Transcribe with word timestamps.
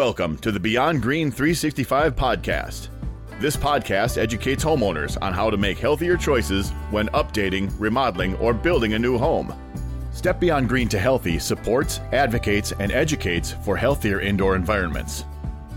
Welcome 0.00 0.38
to 0.38 0.50
the 0.50 0.58
Beyond 0.58 1.02
Green 1.02 1.30
365 1.30 2.16
podcast. 2.16 2.88
This 3.38 3.54
podcast 3.54 4.16
educates 4.16 4.64
homeowners 4.64 5.18
on 5.20 5.34
how 5.34 5.50
to 5.50 5.58
make 5.58 5.76
healthier 5.76 6.16
choices 6.16 6.70
when 6.90 7.08
updating, 7.08 7.70
remodeling, 7.78 8.34
or 8.36 8.54
building 8.54 8.94
a 8.94 8.98
new 8.98 9.18
home. 9.18 9.52
Step 10.10 10.40
Beyond 10.40 10.70
Green 10.70 10.88
to 10.88 10.98
Healthy 10.98 11.38
supports, 11.38 12.00
advocates, 12.12 12.72
and 12.80 12.90
educates 12.92 13.52
for 13.62 13.76
healthier 13.76 14.22
indoor 14.22 14.56
environments. 14.56 15.26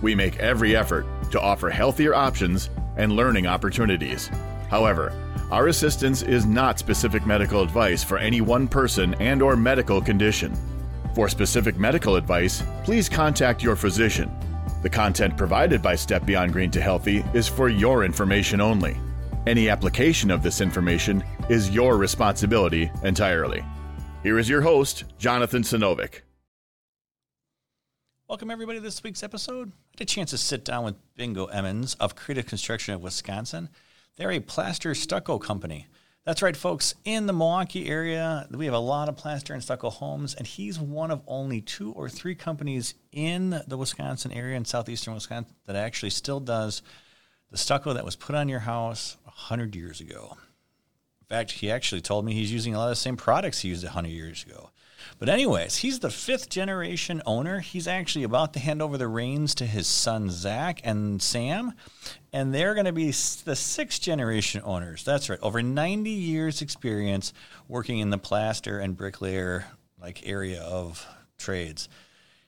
We 0.01 0.15
make 0.15 0.39
every 0.39 0.73
effort 0.73 1.05
to 1.31 1.41
offer 1.41 1.69
healthier 1.69 2.15
options 2.15 2.69
and 2.95 3.11
learning 3.11 3.45
opportunities. 3.45 4.29
However, 4.69 5.11
our 5.51 5.67
assistance 5.67 6.21
is 6.21 6.45
not 6.45 6.79
specific 6.79 7.25
medical 7.25 7.61
advice 7.61 8.05
for 8.05 8.17
any 8.17 8.39
one 8.39 8.69
person 8.69 9.15
and 9.15 9.41
or 9.41 9.57
medical 9.57 10.01
condition. 10.01 10.57
For 11.13 11.29
specific 11.29 11.77
medical 11.77 12.15
advice, 12.15 12.63
please 12.83 13.07
contact 13.07 13.61
your 13.61 13.75
physician. 13.75 14.31
The 14.81 14.89
content 14.89 15.37
provided 15.37 15.79
by 15.79 15.95
Step 15.95 16.25
Beyond 16.25 16.53
Green 16.53 16.71
to 16.71 16.81
Healthy 16.81 17.23
is 17.35 17.47
for 17.47 17.69
your 17.69 18.03
information 18.03 18.59
only. 18.59 18.97
Any 19.45 19.69
application 19.69 20.31
of 20.31 20.41
this 20.41 20.59
information 20.59 21.23
is 21.49 21.69
your 21.69 21.97
responsibility 21.97 22.89
entirely. 23.03 23.63
Here 24.23 24.39
is 24.39 24.49
your 24.49 24.61
host, 24.61 25.03
Jonathan 25.19 25.61
Sinovic. 25.61 26.21
Welcome, 28.27 28.49
everybody, 28.49 28.79
to 28.79 28.83
this 28.83 29.03
week's 29.03 29.21
episode. 29.21 29.69
I 29.69 29.99
had 29.99 30.01
a 30.01 30.05
chance 30.05 30.31
to 30.31 30.37
sit 30.39 30.65
down 30.65 30.83
with 30.83 30.95
Bingo 31.13 31.45
Emmons 31.45 31.93
of 31.95 32.15
Creative 32.15 32.47
Construction 32.47 32.95
of 32.95 33.03
Wisconsin. 33.03 33.69
They're 34.15 34.31
a 34.31 34.39
plaster 34.39 34.95
stucco 34.95 35.37
company. 35.37 35.87
That's 36.25 36.41
right, 36.41 36.55
folks. 36.55 36.95
In 37.03 37.25
the 37.25 37.33
Milwaukee 37.33 37.89
area, 37.89 38.47
we 38.49 38.63
have 38.63 38.73
a 38.73 38.79
lot 38.79 39.09
of 39.09 39.17
plaster 39.17 39.53
and 39.53 39.61
stucco 39.61 39.89
homes, 39.89 40.33
and 40.33 40.47
he's 40.47 40.79
one 40.79 41.11
of 41.11 41.21
only 41.27 41.59
two 41.59 41.91
or 41.91 42.07
three 42.07 42.33
companies 42.33 42.95
in 43.11 43.61
the 43.67 43.75
Wisconsin 43.75 44.31
area 44.31 44.55
in 44.55 44.63
southeastern 44.63 45.15
Wisconsin 45.15 45.53
that 45.65 45.75
actually 45.75 46.11
still 46.11 46.39
does 46.39 46.81
the 47.51 47.57
stucco 47.57 47.91
that 47.91 48.05
was 48.05 48.15
put 48.15 48.35
on 48.35 48.47
your 48.47 48.61
house 48.61 49.17
100 49.25 49.75
years 49.75 49.99
ago. 49.99 50.37
In 51.19 51.27
fact, 51.27 51.51
he 51.51 51.69
actually 51.69 52.01
told 52.01 52.23
me 52.23 52.33
he's 52.33 52.53
using 52.53 52.73
a 52.73 52.77
lot 52.77 52.85
of 52.85 52.91
the 52.91 52.95
same 52.95 53.17
products 53.17 53.59
he 53.59 53.67
used 53.67 53.83
100 53.83 54.07
years 54.07 54.45
ago. 54.45 54.69
But, 55.19 55.29
anyways, 55.29 55.77
he's 55.77 55.99
the 55.99 56.09
fifth 56.09 56.49
generation 56.49 57.21
owner. 57.25 57.59
He's 57.59 57.87
actually 57.87 58.23
about 58.23 58.53
to 58.53 58.59
hand 58.59 58.81
over 58.81 58.97
the 58.97 59.07
reins 59.07 59.55
to 59.55 59.65
his 59.65 59.87
son, 59.87 60.29
Zach 60.29 60.81
and 60.83 61.21
Sam, 61.21 61.73
and 62.31 62.53
they're 62.53 62.73
going 62.73 62.85
to 62.85 62.93
be 62.93 63.07
the 63.07 63.55
sixth 63.55 64.01
generation 64.01 64.61
owners. 64.63 65.03
That's 65.03 65.29
right, 65.29 65.39
over 65.41 65.61
90 65.61 66.09
years' 66.09 66.61
experience 66.61 67.33
working 67.67 67.99
in 67.99 68.09
the 68.09 68.17
plaster 68.17 68.79
and 68.79 68.97
bricklayer 68.97 69.65
like 70.01 70.27
area 70.27 70.61
of 70.61 71.07
trades. 71.37 71.89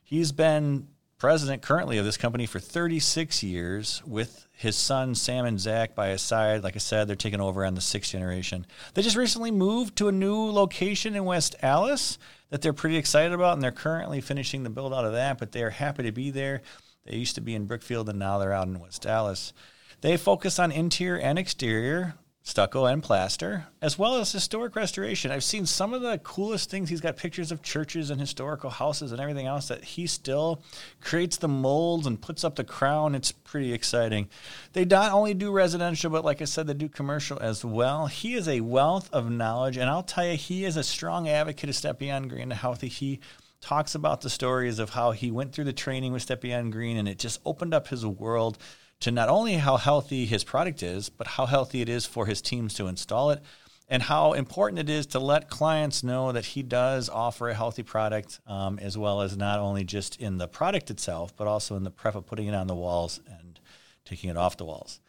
He's 0.04 0.32
been 0.32 0.88
president 1.18 1.62
currently 1.62 1.98
of 1.98 2.06
this 2.06 2.18
company 2.18 2.46
for 2.46 2.60
36 2.60 3.42
years 3.42 4.02
with 4.06 4.48
his 4.52 4.76
son 4.76 5.16
Sam 5.16 5.46
and 5.46 5.60
Zach 5.60 5.96
by 5.96 6.10
his 6.10 6.22
side. 6.22 6.64
Like 6.64 6.76
I 6.76 6.80
said, 6.80 7.08
they're 7.08 7.16
taking 7.16 7.42
over 7.42 7.66
on 7.66 7.76
the 7.76 7.82
sixth 7.82 8.12
generation. 8.12 8.66
They 8.94 9.02
just 9.02 9.16
recently 9.16 9.52
moved 9.52 9.96
to 9.98 10.08
a 10.08 10.12
new 10.12 10.50
location 10.52 11.16
in 11.16 11.26
West 11.26 11.56
Allis 11.62 12.18
that 12.50 12.62
they're 12.62 12.74
pretty 12.74 12.98
excited 12.98 13.34
about, 13.34 13.54
and 13.54 13.62
they're 13.62 13.72
currently 13.72 14.22
finishing 14.22 14.64
the 14.64 14.70
build 14.70 14.94
out 14.94 15.06
of 15.06 15.14
that, 15.14 15.38
but 15.38 15.52
they're 15.52 15.72
happy 15.72 16.04
to 16.04 16.12
be 16.12 16.32
there. 16.32 16.62
They 17.06 17.16
used 17.16 17.36
to 17.36 17.42
be 17.42 17.56
in 17.56 17.66
Brookfield, 17.66 18.10
and 18.10 18.20
now 18.20 18.38
they're 18.38 18.54
out 18.54 18.68
in 18.68 18.80
West 18.80 19.06
Allis. 19.06 19.54
They 20.02 20.18
focus 20.18 20.60
on 20.60 20.72
interior 20.72 21.20
and 21.20 21.40
exterior 21.40 22.16
stucco 22.48 22.86
and 22.86 23.02
plaster, 23.02 23.66
as 23.82 23.98
well 23.98 24.18
as 24.18 24.32
historic 24.32 24.76
restoration. 24.76 25.32
I've 25.32 25.44
seen 25.44 25.66
some 25.66 25.96
of 25.96 26.04
the 26.04 26.20
coolest 26.20 26.70
things. 26.70 26.90
He's 26.90 27.02
got 27.02 27.18
pictures 27.18 27.52
of 27.52 27.64
churches 27.64 28.12
and 28.12 28.22
historical 28.22 28.70
houses 28.70 29.12
and 29.12 29.20
everything 29.20 29.48
else 29.48 29.68
that 29.68 29.84
he 29.84 30.06
still 30.06 30.62
creates 31.02 31.38
the 31.38 31.48
molds 31.48 32.06
and 32.06 32.22
puts 32.22 32.44
up 32.44 32.56
the 32.56 32.64
crown. 32.64 33.16
It's 33.16 33.32
pretty 33.32 33.74
exciting. 33.74 34.30
They 34.74 34.86
not 34.86 35.12
only 35.12 35.34
do 35.34 35.52
residential, 35.52 36.12
but 36.12 36.24
like 36.24 36.40
I 36.40 36.46
said, 36.46 36.68
they 36.68 36.76
do 36.76 36.88
commercial 36.88 37.40
as 37.40 37.66
well. 37.66 38.06
He 38.06 38.36
is 38.36 38.48
a 38.48 38.62
wealth 38.62 39.10
of 39.12 39.32
knowledge, 39.32 39.76
and 39.76 39.90
I'll 39.90 40.04
tell 40.04 40.28
you, 40.28 40.38
he 40.38 40.66
is 40.66 40.78
a 40.78 40.84
strong 40.84 41.28
advocate 41.28 41.70
of 41.70 41.76
Step 41.76 41.98
Beyond 41.98 42.30
Green 42.30 42.44
and 42.44 42.54
Healthy. 42.54 42.90
He 42.90 43.22
talks 43.60 43.96
about 43.96 44.22
the 44.22 44.30
stories 44.30 44.78
of 44.78 44.92
how 44.92 45.10
he 45.10 45.32
went 45.32 45.52
through 45.52 45.64
the 45.64 45.74
training 45.74 46.14
with 46.14 46.22
Step 46.22 46.42
Beyond 46.42 46.72
Green, 46.72 46.96
and 46.96 47.08
it 47.08 47.18
just 47.18 47.42
opened 47.44 47.74
up 47.74 47.88
his 47.88 48.06
world 48.06 48.60
to 49.02 49.12
not 49.12 49.30
only 49.30 49.54
how 49.56 49.78
healthy 49.78 50.26
his 50.26 50.44
product 50.44 50.82
is, 50.82 51.10
but 51.10 51.28
how 51.28 51.46
healthy 51.46 51.82
it 51.82 51.90
is 51.90 52.06
for 52.06 52.26
his 52.26 52.42
teams 52.42 52.74
to 52.76 52.88
install 52.88 53.32
it, 53.32 53.42
and 53.88 54.04
how 54.04 54.34
important 54.34 54.80
it 54.80 54.90
is 54.90 55.06
to 55.06 55.20
let 55.20 55.50
clients 55.50 56.04
know 56.04 56.32
that 56.32 56.46
he 56.46 56.64
does 56.64 57.08
offer 57.08 57.50
a 57.50 57.54
healthy 57.54 57.84
product, 57.84 58.40
um, 58.48 58.80
as 58.80 58.98
well 58.98 59.22
as 59.22 59.38
not 59.38 59.60
only 59.60 59.84
just 59.84 60.20
in 60.20 60.38
the 60.38 60.48
product 60.48 60.90
itself, 60.90 61.36
but 61.36 61.48
also 61.48 61.76
in 61.76 61.84
the 61.84 61.92
prep 61.92 62.16
of 62.16 62.26
putting 62.26 62.48
it 62.48 62.56
on 62.56 62.68
the 62.68 62.76
walls 62.76 63.20
and 63.28 63.60
taking 64.06 64.30
it 64.30 64.38
off 64.38 64.58
the 64.58 64.66
walls. 64.66 65.00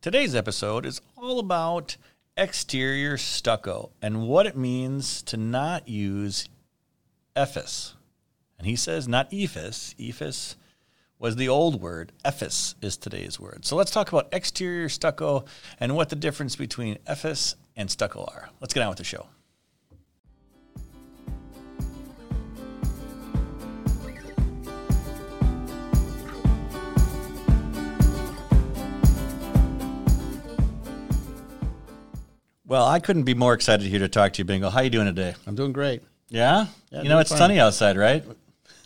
Today's 0.00 0.34
episode 0.34 0.86
is 0.86 1.00
all 1.16 1.38
about 1.38 1.96
exterior 2.36 3.18
stucco 3.18 3.90
and 4.00 4.28
what 4.28 4.46
it 4.46 4.56
means 4.56 5.22
to 5.22 5.36
not 5.36 5.88
use 5.88 6.48
EIFS. 7.36 7.94
And 8.58 8.66
he 8.66 8.76
says 8.76 9.08
not 9.08 9.30
EIFS. 9.30 9.94
EIFS 9.96 10.54
was 11.18 11.36
the 11.36 11.48
old 11.48 11.80
word. 11.80 12.12
EIFS 12.24 12.74
is 12.80 12.96
today's 12.96 13.40
word. 13.40 13.64
So 13.64 13.76
let's 13.76 13.90
talk 13.90 14.12
about 14.12 14.28
exterior 14.32 14.88
stucco 14.88 15.44
and 15.80 15.96
what 15.96 16.08
the 16.08 16.16
difference 16.16 16.56
between 16.56 16.96
EIFS 17.06 17.56
and 17.76 17.90
stucco 17.90 18.24
are. 18.24 18.50
Let's 18.60 18.72
get 18.72 18.82
on 18.82 18.88
with 18.88 18.98
the 18.98 19.04
show. 19.04 19.26
Well, 32.64 32.86
I 32.86 33.00
couldn't 33.00 33.22
be 33.22 33.32
more 33.32 33.54
excited 33.54 33.86
here 33.86 34.00
to 34.00 34.08
talk 34.08 34.34
to 34.34 34.38
you, 34.40 34.44
Bingo. 34.44 34.68
How 34.68 34.82
you 34.82 34.90
doing 34.90 35.06
today? 35.06 35.34
I'm 35.46 35.54
doing 35.54 35.72
great. 35.72 36.02
Yeah? 36.28 36.66
Yeah, 36.90 37.02
you 37.02 37.08
know, 37.08 37.18
it's 37.18 37.34
sunny 37.34 37.58
outside, 37.58 37.96
right? 37.96 38.22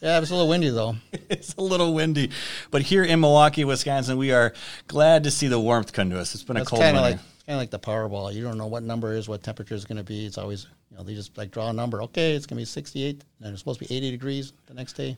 Yeah, 0.02 0.18
it's 0.18 0.30
a 0.30 0.34
little 0.34 0.48
windy 0.48 0.70
though. 0.70 0.96
it's 1.30 1.54
a 1.54 1.60
little 1.60 1.94
windy. 1.94 2.30
But 2.72 2.82
here 2.82 3.04
in 3.04 3.20
Milwaukee, 3.20 3.64
Wisconsin, 3.64 4.18
we 4.18 4.32
are 4.32 4.52
glad 4.88 5.22
to 5.24 5.30
see 5.30 5.46
the 5.46 5.60
warmth 5.60 5.92
come 5.92 6.10
to 6.10 6.18
us. 6.18 6.34
It's 6.34 6.42
been 6.42 6.56
It's 6.56 6.66
a 6.66 6.70
cold 6.70 6.82
kind 6.82 6.96
of 6.96 7.02
like 7.02 7.16
kind 7.46 7.54
of 7.54 7.58
like 7.58 7.70
the 7.70 7.78
Powerball. 7.78 8.34
You 8.34 8.42
don't 8.42 8.58
know 8.58 8.66
what 8.66 8.82
number 8.82 9.14
is, 9.14 9.28
what 9.28 9.44
temperature 9.44 9.76
is 9.76 9.84
going 9.84 9.98
to 9.98 10.04
be. 10.04 10.26
It's 10.26 10.38
always 10.38 10.66
you 10.90 10.96
know 10.96 11.04
they 11.04 11.14
just 11.14 11.38
like 11.38 11.52
draw 11.52 11.70
a 11.70 11.72
number. 11.72 12.02
Okay, 12.02 12.32
it's 12.32 12.46
going 12.46 12.56
to 12.56 12.62
be 12.62 12.64
68, 12.64 13.22
and 13.40 13.52
it's 13.52 13.60
supposed 13.60 13.78
to 13.78 13.86
be 13.86 13.94
80 13.94 14.10
degrees 14.10 14.52
the 14.66 14.74
next 14.74 14.94
day. 14.94 15.16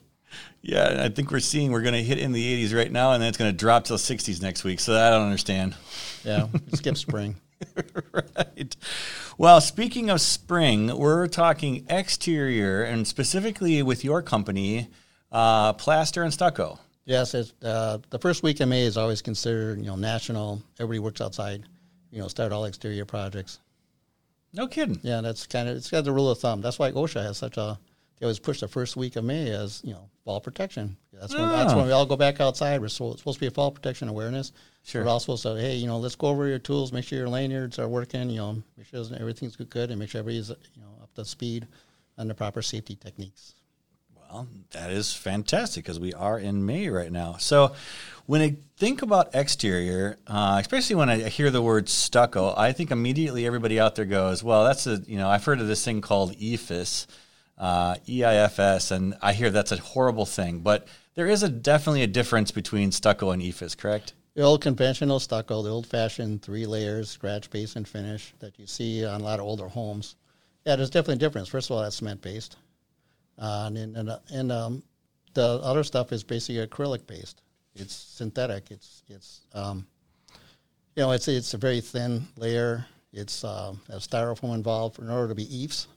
yeah, 0.61 1.01
I 1.03 1.09
think 1.09 1.31
we're 1.31 1.39
seeing 1.39 1.71
we're 1.71 1.81
going 1.81 1.95
to 1.95 2.03
hit 2.03 2.19
in 2.19 2.31
the 2.31 2.63
80s 2.63 2.75
right 2.75 2.91
now, 2.91 3.13
and 3.13 3.23
then 3.23 3.29
it's 3.29 3.39
going 3.39 3.51
to 3.51 3.57
drop 3.57 3.85
to 3.85 3.93
the 3.93 3.97
60s 3.97 4.39
next 4.39 4.63
week. 4.63 4.79
So 4.79 4.95
I 4.95 5.09
don't 5.09 5.23
understand. 5.23 5.75
Yeah, 6.23 6.47
skip 6.73 6.97
spring. 6.97 7.37
right. 8.13 8.75
Well, 9.37 9.61
speaking 9.61 10.09
of 10.09 10.21
spring, 10.21 10.95
we're 10.97 11.27
talking 11.27 11.85
exterior, 11.89 12.83
and 12.83 13.07
specifically 13.07 13.81
with 13.83 14.03
your 14.03 14.21
company, 14.21 14.89
uh, 15.31 15.73
plaster 15.73 16.23
and 16.23 16.33
stucco. 16.33 16.79
Yes, 17.05 17.33
it's, 17.33 17.53
uh, 17.63 17.99
the 18.09 18.19
first 18.19 18.41
week 18.43 18.61
in 18.61 18.69
May 18.69 18.83
is 18.83 18.97
always 18.97 19.21
considered 19.21 19.79
you 19.79 19.85
know 19.85 19.95
national. 19.95 20.61
Everybody 20.79 20.99
works 20.99 21.21
outside. 21.21 21.63
You 22.11 22.21
know, 22.21 22.27
start 22.27 22.51
all 22.51 22.65
exterior 22.65 23.05
projects. 23.05 23.59
No 24.53 24.67
kidding. 24.67 24.99
Yeah, 25.03 25.21
that's 25.21 25.45
kind 25.45 25.67
of 25.67 25.75
it's 25.75 25.91
got 25.91 26.05
the 26.05 26.13
rule 26.13 26.29
of 26.29 26.39
thumb. 26.39 26.61
That's 26.61 26.79
why 26.79 26.91
OSHA 26.91 27.23
has 27.23 27.37
such 27.37 27.57
a 27.57 27.77
they 28.19 28.25
always 28.25 28.39
push 28.39 28.59
the 28.61 28.67
first 28.67 28.95
week 28.95 29.15
of 29.15 29.23
May 29.23 29.49
as 29.49 29.81
you 29.83 29.93
know 29.93 30.09
fall 30.23 30.39
protection. 30.41 30.97
That's 31.13 31.33
when 31.33 31.47
that's 31.49 31.73
Oh. 31.73 31.77
when 31.77 31.85
we 31.87 31.91
all 31.91 32.05
go 32.05 32.15
back 32.15 32.39
outside. 32.39 32.81
We're 32.81 32.87
so, 32.87 33.11
it's 33.11 33.19
supposed 33.19 33.37
to 33.37 33.41
be 33.41 33.47
a 33.47 33.51
fall 33.51 33.71
protection 33.71 34.07
awareness. 34.07 34.51
Sure. 34.83 35.03
We're 35.03 35.09
all 35.09 35.19
supposed 35.19 35.43
to 35.43 35.55
hey 35.55 35.75
you 35.75 35.87
know 35.87 35.97
let's 35.97 36.15
go 36.15 36.27
over 36.27 36.47
your 36.47 36.59
tools, 36.59 36.91
make 36.91 37.05
sure 37.05 37.17
your 37.19 37.29
lanyards 37.29 37.79
are 37.79 37.87
working. 37.87 38.29
You 38.29 38.37
know, 38.37 38.63
make 38.77 38.87
sure 38.87 39.03
everything's 39.19 39.55
good, 39.55 39.89
and 39.89 39.99
make 39.99 40.09
sure 40.09 40.19
everybody's 40.19 40.49
you 40.49 40.81
know 40.81 41.03
up 41.03 41.13
to 41.15 41.25
speed 41.25 41.67
on 42.17 42.27
the 42.27 42.33
proper 42.35 42.61
safety 42.61 42.95
techniques. 42.95 43.53
Well, 44.31 44.47
that 44.71 44.89
is 44.91 45.13
fantastic 45.13 45.83
because 45.83 45.99
we 45.99 46.11
are 46.13 46.39
in 46.39 46.65
May 46.65 46.89
right 46.89 47.11
now. 47.11 47.35
So, 47.37 47.73
when 48.25 48.41
I 48.41 48.55
think 48.77 49.01
about 49.01 49.35
exterior, 49.35 50.17
uh, 50.27 50.57
especially 50.59 50.95
when 50.95 51.09
I 51.09 51.29
hear 51.29 51.51
the 51.51 51.61
word 51.61 51.87
stucco, 51.89 52.53
I 52.57 52.71
think 52.71 52.89
immediately 52.91 53.45
everybody 53.45 53.79
out 53.79 53.95
there 53.95 54.05
goes, 54.05 54.43
"Well, 54.43 54.65
that's 54.65 54.87
a 54.87 54.97
you 55.05 55.17
know 55.17 55.29
I've 55.29 55.45
heard 55.45 55.61
of 55.61 55.67
this 55.67 55.85
thing 55.85 56.01
called 56.01 56.33
EIFS, 56.37 57.05
uh, 57.57 57.95
EIFS, 58.07 58.91
and 58.91 59.15
I 59.21 59.33
hear 59.33 59.49
that's 59.49 59.71
a 59.71 59.77
horrible 59.77 60.25
thing." 60.25 60.59
But 60.59 60.87
there 61.15 61.27
is 61.27 61.43
a 61.43 61.49
definitely 61.49 62.03
a 62.03 62.07
difference 62.07 62.51
between 62.51 62.91
stucco 62.91 63.31
and 63.31 63.41
EIFS, 63.41 63.77
correct? 63.77 64.13
The 64.35 64.41
old 64.41 64.61
conventional 64.61 65.21
stucco, 65.21 65.61
the 65.61 65.69
old 65.69 65.87
fashioned 65.87 66.41
three 66.41 66.65
layers, 66.65 67.09
scratch 67.09 67.49
base 67.49 67.77
and 67.77 67.87
finish 67.87 68.33
that 68.39 68.59
you 68.59 68.67
see 68.67 69.05
on 69.05 69.21
a 69.21 69.23
lot 69.23 69.39
of 69.39 69.45
older 69.45 69.69
homes. 69.69 70.17
Yeah, 70.65 70.75
there's 70.75 70.89
definitely 70.89 71.15
a 71.15 71.27
difference. 71.27 71.47
First 71.47 71.69
of 71.69 71.77
all, 71.77 71.83
that's 71.83 71.95
cement 71.95 72.21
based. 72.21 72.57
Uh, 73.37 73.71
and 73.73 73.95
and, 73.95 74.09
uh, 74.09 74.19
and 74.33 74.51
um, 74.51 74.83
the 75.33 75.59
other 75.63 75.83
stuff 75.83 76.11
is 76.11 76.23
basically 76.23 76.65
acrylic 76.65 77.07
based. 77.07 77.41
It's 77.75 77.93
synthetic. 77.93 78.71
It's 78.71 79.03
it's 79.07 79.41
um, 79.53 79.85
you 80.95 81.03
know 81.03 81.11
it's 81.11 81.27
it's 81.27 81.53
a 81.53 81.57
very 81.57 81.81
thin 81.81 82.27
layer. 82.35 82.85
It's 83.13 83.43
uh, 83.43 83.75
has 83.89 84.05
styrofoam 84.05 84.53
involved 84.53 84.99
in 84.99 85.09
order 85.09 85.29
to 85.29 85.35
be 85.35 85.45
EIFS. 85.45 85.87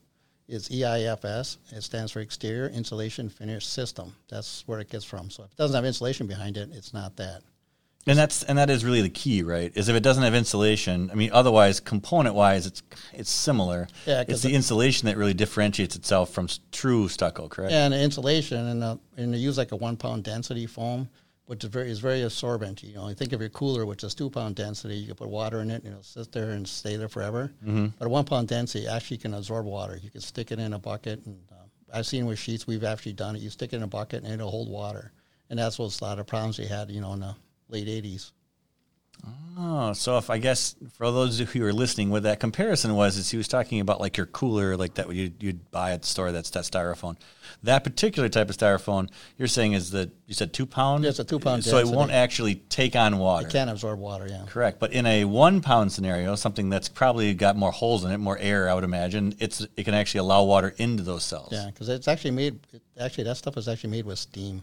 Is 0.49 0.69
EIFS. 0.69 1.59
It 1.71 1.83
stands 1.83 2.13
for 2.13 2.21
Exterior 2.21 2.69
Insulation 2.69 3.29
Finish 3.29 3.67
System. 3.67 4.15
That's 4.29 4.67
where 4.67 4.81
it 4.81 4.91
gets 4.91 5.05
from. 5.05 5.31
So 5.31 5.45
if 5.45 5.53
it 5.53 5.57
doesn't 5.57 5.75
have 5.75 5.85
insulation 5.85 6.27
behind 6.27 6.57
it, 6.57 6.71
it's 6.73 6.95
not 6.95 7.17
that. 7.17 7.43
And 8.07 8.19
that's 8.19 8.43
and 8.45 8.57
that 8.57 8.71
is 8.71 8.87
really 8.87 9.03
the 9.03 9.11
key, 9.11 9.43
right? 9.43 9.71
Is 9.75 9.91
if 9.91 9.97
it 9.97 10.03
doesn't 10.03 10.23
have 10.23 10.35
insulation. 10.35 11.11
I 11.11 11.15
mean, 11.15 11.31
otherwise, 11.31 11.79
component 11.79 12.35
wise, 12.35 12.65
it's 12.65 12.83
it's 13.13 13.31
similar. 13.31 13.87
Yeah, 14.07 14.25
it's 14.27 14.41
the 14.41 14.49
the- 14.49 14.55
insulation 14.55 15.07
that 15.07 15.19
really 15.19 15.35
differentiates 15.35 15.95
itself 15.95 16.31
from 16.31 16.49
true 16.73 17.09
stucco, 17.09 17.49
correct? 17.49 17.73
And 17.73 17.93
insulation, 17.93 18.67
and, 18.67 18.83
uh, 18.83 18.97
and 19.19 19.35
they 19.35 19.39
use 19.39 19.59
like 19.59 19.73
a 19.73 19.77
one 19.77 19.99
pound 19.99 20.25
density 20.25 20.65
foam, 20.65 21.11
which 21.49 21.65
is 21.65 21.71
very 21.71 21.91
is 21.91 21.99
very 21.99 22.23
absorbent. 22.23 22.83
You 22.83 22.95
know, 22.95 23.09
you 23.09 23.15
think 23.15 23.33
of 23.33 23.41
your 23.41 23.49
cooler, 23.49 23.87
which 23.87 24.05
is 24.05 24.15
two 24.15 24.29
pound 24.29 24.55
density. 24.55 24.97
You 24.97 25.07
can 25.07 25.17
put 25.17 25.29
water 25.29 25.61
in 25.61 25.71
it, 25.71 25.83
and 25.83 25.93
it'll 25.93 26.03
sit 26.03 26.31
there 26.31 26.51
and 26.51 26.69
stay 26.69 26.97
there 26.97 27.09
forever. 27.09 27.51
Mm-hmm. 27.65 27.87
But 27.99 28.07
a 28.07 28.09
one 28.11 28.27
pound 28.27 28.49
density 28.49 28.87
actually 28.87 29.17
can 29.17 29.33
absorb 29.33 29.65
water. 29.65 29.99
You 30.01 30.11
can 30.11 30.21
stick 30.21 30.53
it 30.53 30.59
in 30.59 30.75
a 30.75 30.79
bucket, 30.79 31.25
and 31.25 31.41
uh, 31.51 31.65
I've 31.93 32.07
seen 32.07 32.27
with 32.27 32.39
sheets 32.39 32.67
we've 32.67 32.85
actually 32.85 33.15
done 33.15 33.35
it. 33.35 33.41
You 33.41 33.49
stick 33.49 33.73
it 33.73 33.77
in 33.77 33.83
a 33.83 33.89
bucket, 33.89 34.25
and 34.25 34.33
it'll 34.33 34.51
hold 34.51 34.69
water. 34.69 35.11
And 35.49 35.59
that's 35.59 35.79
what's 35.79 36.01
a 36.01 36.05
lot 36.05 36.19
of 36.19 36.27
problems 36.27 36.59
they 36.59 36.67
had, 36.67 36.91
you 36.91 37.01
know, 37.01 37.15
in 37.15 37.21
the 37.21 37.35
late 37.71 37.89
'80s. 37.89 38.33
Oh, 39.61 39.93
so 39.93 40.19
if 40.19 40.31
I 40.31 40.39
guess 40.39 40.77
for 40.93 41.11
those 41.11 41.41
of 41.41 41.53
you 41.53 41.63
who 41.63 41.67
are 41.67 41.73
listening, 41.73 42.11
what 42.11 42.23
that 42.23 42.39
comparison 42.39 42.95
was 42.95 43.17
is 43.17 43.29
he 43.29 43.37
was 43.37 43.49
talking 43.49 43.81
about 43.81 44.01
like 44.01 44.17
your 44.17 44.27
cooler, 44.27 44.77
like 44.77 44.95
that 44.95 45.13
you'd, 45.13 45.43
you'd 45.43 45.71
buy 45.73 45.91
at 45.91 46.03
the 46.03 46.07
store. 46.07 46.31
That's 46.31 46.51
that 46.51 46.63
styrofoam. 46.63 47.17
That 47.65 47.83
particular 47.83 48.29
type 48.29 48.51
of 48.51 48.57
styrofoam 48.57 49.09
you're 49.37 49.49
saying 49.49 49.73
is 49.73 49.91
that 49.91 50.11
you 50.27 50.35
said 50.35 50.53
two 50.53 50.65
pound. 50.65 51.03
Yeah, 51.03 51.11
it's 51.11 51.19
a 51.19 51.25
two 51.25 51.41
pound 51.41 51.65
So 51.65 51.79
it 51.79 51.89
won't 51.89 52.13
actually 52.13 52.55
take 52.55 52.95
on 52.95 53.19
water. 53.19 53.49
It 53.49 53.51
can 53.51 53.69
absorb 53.69 53.99
water, 53.99 54.29
yeah. 54.29 54.45
Correct, 54.47 54.79
but 54.79 54.93
in 54.93 55.07
a 55.07 55.25
one 55.25 55.61
pound 55.61 55.91
scenario, 55.91 56.37
something 56.37 56.71
that's 56.71 56.89
probably 56.89 57.35
got 57.35 57.57
more 57.57 57.73
holes 57.73 58.05
in 58.05 58.13
it, 58.13 58.19
more 58.19 58.39
air, 58.39 58.71
I 58.71 58.75
would 58.75 58.85
imagine, 58.85 59.35
it's 59.41 59.67
it 59.77 59.83
can 59.83 59.95
actually 59.95 60.21
allow 60.21 60.45
water 60.45 60.73
into 60.79 61.03
those 61.03 61.25
cells. 61.25 61.49
Yeah, 61.51 61.67
because 61.67 61.89
it's 61.89 62.07
actually 62.07 62.31
made. 62.31 62.61
It, 62.73 62.83
actually, 63.01 63.25
that 63.25 63.37
stuff 63.37 63.57
is 63.57 63.67
actually 63.67 63.91
made 63.91 64.07
with 64.07 64.21
steam. 64.21 64.63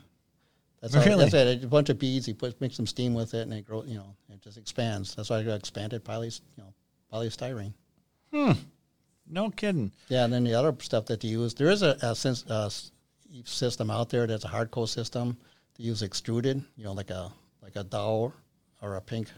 That's 0.91 1.05
Really? 1.07 1.23
That's 1.23 1.33
it. 1.33 1.63
A 1.63 1.67
bunch 1.67 1.89
of 1.89 1.97
beads. 1.97 2.27
You 2.27 2.35
put 2.35 2.59
mix 2.61 2.75
some 2.75 2.85
steam 2.85 3.13
with 3.13 3.33
it, 3.33 3.41
and 3.41 3.53
it 3.53 3.65
grow. 3.65 3.83
You 3.83 3.95
know, 3.95 4.15
it 4.29 4.41
just 4.41 4.57
expands. 4.57 5.15
That's 5.15 5.29
why 5.29 5.39
I 5.39 5.43
got 5.43 5.55
expanded 5.55 6.03
poly. 6.03 6.27
You 6.27 6.63
know, 6.63 6.73
polystyrene. 7.11 7.73
Hmm. 8.31 8.51
No 9.27 9.49
kidding. 9.49 9.91
Yeah, 10.09 10.25
and 10.25 10.33
then 10.33 10.43
the 10.43 10.53
other 10.53 10.75
stuff 10.81 11.07
that 11.07 11.23
you 11.23 11.41
use, 11.41 11.55
there 11.55 11.71
is 11.71 11.81
a, 11.81 11.97
a, 12.03 12.15
a 12.53 12.71
system 13.43 13.89
out 13.89 14.09
there 14.09 14.27
that's 14.27 14.45
a 14.45 14.47
hard 14.47 14.69
coat 14.69 14.85
system 14.85 15.35
to 15.75 15.81
use 15.81 16.03
extruded. 16.03 16.63
You 16.75 16.83
know, 16.83 16.93
like 16.93 17.09
a 17.09 17.31
like 17.63 17.75
a 17.75 17.83
Dow 17.83 18.31
or 18.81 18.95
a 18.95 19.01
pink 19.01 19.29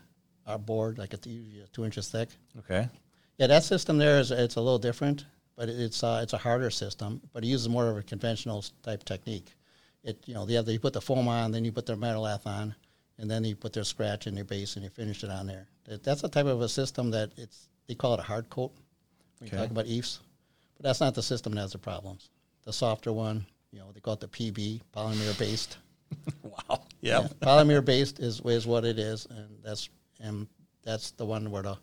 board, 0.59 0.97
like 0.97 1.13
it's 1.13 1.27
usually 1.27 1.63
two 1.71 1.85
inches 1.85 2.09
thick. 2.09 2.29
Okay. 2.59 2.89
Yeah, 3.37 3.47
that 3.47 3.63
system 3.63 3.97
there 3.97 4.19
is 4.19 4.31
it's 4.31 4.55
a 4.55 4.61
little 4.61 4.79
different, 4.79 5.25
but 5.55 5.69
it's 5.69 6.03
uh, 6.03 6.19
it's 6.23 6.33
a 6.33 6.37
harder 6.37 6.69
system, 6.69 7.21
but 7.31 7.43
it 7.43 7.47
uses 7.47 7.69
more 7.69 7.87
of 7.87 7.97
a 7.97 8.03
conventional 8.03 8.65
type 8.83 9.05
technique. 9.05 9.53
It 10.07 10.17
you 10.25 10.33
know 10.33 10.45
the 10.45 10.57
other 10.57 10.71
you 10.71 10.79
put 10.79 10.93
the 10.93 11.01
foam 11.01 11.27
on, 11.27 11.51
then 11.51 11.63
you 11.65 11.71
put 11.71 11.85
their 11.85 11.95
metal 11.97 12.23
lath 12.23 12.47
on, 12.47 12.73
and 13.19 13.29
then 13.29 13.43
you 13.43 13.55
put 13.55 13.73
their 13.73 13.83
scratch 13.83 14.25
in 14.27 14.35
your 14.35 14.45
base 14.45 14.75
and 14.75 14.83
you 14.83 14.89
finish 14.89 15.23
it 15.23 15.29
on 15.29 15.45
there. 15.47 15.67
That- 15.85 16.03
That's 16.03 16.23
a 16.23 16.29
type 16.29 16.45
of 16.45 16.61
a 16.61 16.69
system 16.69 17.11
that 17.11 17.31
it's 17.37 17.67
they 17.87 17.95
call 17.95 18.13
it 18.13 18.19
a 18.19 18.23
hard 18.23 18.49
coat 18.49 18.71
when 19.39 19.49
you 19.51 19.57
talk 19.57 19.69
about 19.71 19.85
EIFs, 19.85 20.19
but 20.77 20.83
that's 20.83 20.99
not 21.01 21.13
the 21.13 21.21
system 21.23 21.53
that 21.53 21.61
has 21.61 21.71
the 21.73 21.77
problems. 21.77 22.29
The 22.63 22.73
softer 22.73 23.13
one, 23.13 23.45
you 23.71 23.79
know, 23.79 23.91
they 23.93 23.99
call 24.01 24.13
it 24.15 24.19
the 24.19 24.27
PB, 24.27 24.81
polymer 24.95 25.37
based. 25.37 25.77
Wow. 26.41 26.81
Yep. 27.01 27.39
polymer 27.41 27.83
based 27.83 28.19
is 28.19 28.39
is 28.45 28.65
what 28.65 28.85
it 28.85 28.97
is, 28.97 29.25
and 29.29 29.49
that's 29.63 29.89
and 30.21 30.47
that's 30.83 31.11
the 31.11 31.25
one 31.25 31.51
where 31.51 31.63
the 31.63 31.77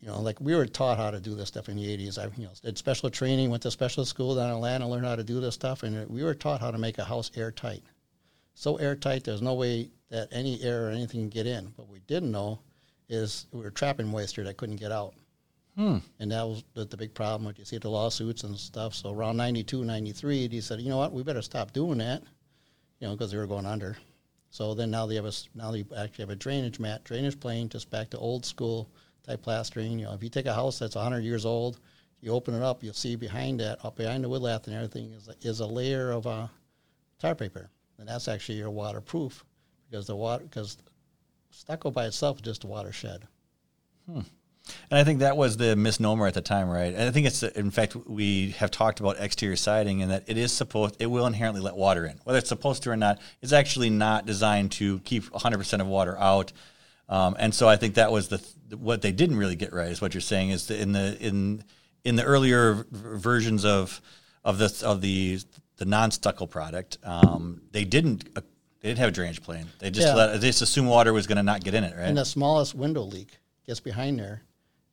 you 0.00 0.08
know, 0.08 0.20
like 0.20 0.40
we 0.40 0.54
were 0.54 0.66
taught 0.66 0.96
how 0.96 1.10
to 1.10 1.20
do 1.20 1.34
this 1.34 1.48
stuff 1.48 1.68
in 1.68 1.76
the 1.76 1.84
'80s. 1.84 2.18
I 2.18 2.30
you 2.36 2.44
know 2.44 2.52
did 2.62 2.78
special 2.78 3.10
training, 3.10 3.50
went 3.50 3.62
to 3.64 3.70
special 3.70 4.04
school 4.04 4.36
down 4.36 4.50
in 4.50 4.56
Atlanta, 4.56 4.88
learned 4.88 5.06
how 5.06 5.16
to 5.16 5.24
do 5.24 5.40
this 5.40 5.54
stuff, 5.54 5.82
and 5.82 6.08
we 6.08 6.22
were 6.22 6.34
taught 6.34 6.60
how 6.60 6.70
to 6.70 6.78
make 6.78 6.98
a 6.98 7.04
house 7.04 7.30
airtight. 7.34 7.82
So 8.54 8.76
airtight, 8.76 9.24
there's 9.24 9.42
no 9.42 9.54
way 9.54 9.90
that 10.10 10.28
any 10.32 10.62
air 10.62 10.86
or 10.86 10.90
anything 10.90 11.20
can 11.20 11.28
get 11.28 11.46
in. 11.46 11.72
What 11.76 11.88
we 11.88 12.00
didn't 12.06 12.32
know 12.32 12.60
is 13.08 13.46
we 13.52 13.60
were 13.60 13.70
trapping 13.70 14.08
moisture 14.08 14.44
that 14.44 14.56
couldn't 14.56 14.76
get 14.76 14.92
out. 14.92 15.14
Hmm. 15.76 15.98
And 16.18 16.32
that 16.32 16.42
was 16.46 16.64
the, 16.74 16.84
the 16.84 16.96
big 16.96 17.14
problem. 17.14 17.44
What 17.44 17.58
you 17.58 17.64
see 17.64 17.78
the 17.78 17.88
lawsuits 17.88 18.42
and 18.42 18.56
stuff. 18.58 18.94
So 18.94 19.12
around 19.12 19.36
92, 19.36 19.84
93, 19.84 20.48
he 20.48 20.60
said, 20.60 20.80
you 20.80 20.88
know 20.88 20.96
what, 20.96 21.12
we 21.12 21.22
better 21.22 21.42
stop 21.42 21.72
doing 21.72 21.98
that, 21.98 22.22
you 22.98 23.06
know, 23.06 23.14
because 23.14 23.30
they 23.30 23.38
were 23.38 23.46
going 23.46 23.66
under. 23.66 23.96
So 24.50 24.74
then 24.74 24.90
now 24.90 25.06
they 25.06 25.14
have 25.14 25.26
a 25.26 25.32
now 25.54 25.70
they 25.70 25.84
actually 25.96 26.22
have 26.22 26.30
a 26.30 26.36
drainage 26.36 26.80
mat, 26.80 27.04
drainage 27.04 27.38
plane, 27.38 27.68
just 27.68 27.90
back 27.90 28.10
to 28.10 28.18
old 28.18 28.44
school 28.44 28.90
type 29.28 29.42
plastering. 29.42 29.98
You 29.98 30.06
know, 30.06 30.14
if 30.14 30.22
you 30.22 30.28
take 30.28 30.46
a 30.46 30.54
house 30.54 30.78
that's 30.78 30.94
100 30.94 31.20
years 31.20 31.44
old, 31.44 31.78
you 32.20 32.32
open 32.32 32.54
it 32.54 32.62
up, 32.62 32.82
you'll 32.82 32.94
see 32.94 33.14
behind 33.14 33.60
that, 33.60 33.84
up 33.84 33.96
behind 33.96 34.24
the 34.24 34.28
wood 34.28 34.42
lath 34.42 34.66
and 34.66 34.74
everything, 34.74 35.12
is 35.12 35.28
a, 35.28 35.34
is 35.48 35.60
a 35.60 35.66
layer 35.66 36.10
of 36.10 36.26
uh, 36.26 36.48
tar 37.18 37.34
paper, 37.34 37.70
and 37.98 38.08
that's 38.08 38.26
actually 38.26 38.58
your 38.58 38.70
waterproof 38.70 39.44
because 39.88 40.06
the 40.06 40.16
water 40.16 40.44
because 40.44 40.78
stucco 41.50 41.90
by 41.90 42.06
itself 42.06 42.36
is 42.38 42.42
just 42.42 42.64
a 42.64 42.66
watershed. 42.66 43.26
And 44.90 44.98
I 44.98 45.04
think 45.04 45.20
that 45.20 45.36
was 45.36 45.56
the 45.56 45.76
misnomer 45.76 46.26
at 46.26 46.34
the 46.34 46.42
time, 46.42 46.68
right? 46.68 46.92
And 46.92 47.02
I 47.02 47.10
think 47.10 47.26
it's, 47.26 47.42
in 47.42 47.70
fact, 47.70 47.96
we 48.06 48.50
have 48.52 48.70
talked 48.70 49.00
about 49.00 49.16
exterior 49.18 49.56
siding 49.56 50.02
and 50.02 50.10
that 50.10 50.24
it 50.26 50.36
is 50.36 50.52
supposed, 50.52 50.96
it 50.98 51.06
will 51.06 51.26
inherently 51.26 51.62
let 51.62 51.74
water 51.76 52.04
in. 52.04 52.18
Whether 52.24 52.38
it's 52.38 52.50
supposed 52.50 52.82
to 52.82 52.90
or 52.90 52.96
not, 52.96 53.18
it's 53.40 53.52
actually 53.52 53.88
not 53.88 54.26
designed 54.26 54.72
to 54.72 54.98
keep 55.00 55.24
100% 55.24 55.80
of 55.80 55.86
water 55.86 56.18
out. 56.18 56.52
Um, 57.08 57.36
and 57.38 57.54
so 57.54 57.68
I 57.68 57.76
think 57.76 57.94
that 57.94 58.12
was 58.12 58.28
the 58.28 58.38
what 58.76 59.00
they 59.02 59.12
didn't 59.12 59.36
really 59.36 59.56
get 59.56 59.72
right 59.72 59.88
is 59.90 60.00
what 60.00 60.12
you're 60.14 60.20
saying 60.20 60.50
is 60.50 60.66
that 60.66 60.78
in 60.80 60.92
the 60.92 61.16
in 61.20 61.64
in 62.04 62.16
the 62.16 62.24
earlier 62.24 62.74
v- 62.74 62.84
versions 63.18 63.64
of 63.64 64.00
of 64.44 64.58
this 64.58 64.82
of 64.82 65.00
the 65.00 65.38
the 65.76 65.84
non 65.84 66.10
stucco 66.10 66.46
product, 66.46 66.98
um, 67.04 67.62
they 67.72 67.84
didn't 67.84 68.28
uh, 68.36 68.42
they 68.80 68.88
didn't 68.90 68.98
have 68.98 69.08
a 69.08 69.12
drainage 69.12 69.42
plane. 69.42 69.66
They 69.78 69.90
just 69.90 70.08
Yeah. 70.08 70.14
let 70.14 70.40
they 70.40 70.48
just 70.48 70.62
assumed 70.62 70.88
water 70.88 71.12
was 71.12 71.26
going 71.26 71.36
to 71.36 71.42
not 71.42 71.64
get 71.64 71.74
in 71.74 71.84
it, 71.84 71.96
right? 71.96 72.06
And 72.08 72.18
the 72.18 72.24
smallest 72.24 72.74
window 72.74 73.02
leak 73.02 73.38
gets 73.66 73.80
behind 73.80 74.18
there, 74.18 74.42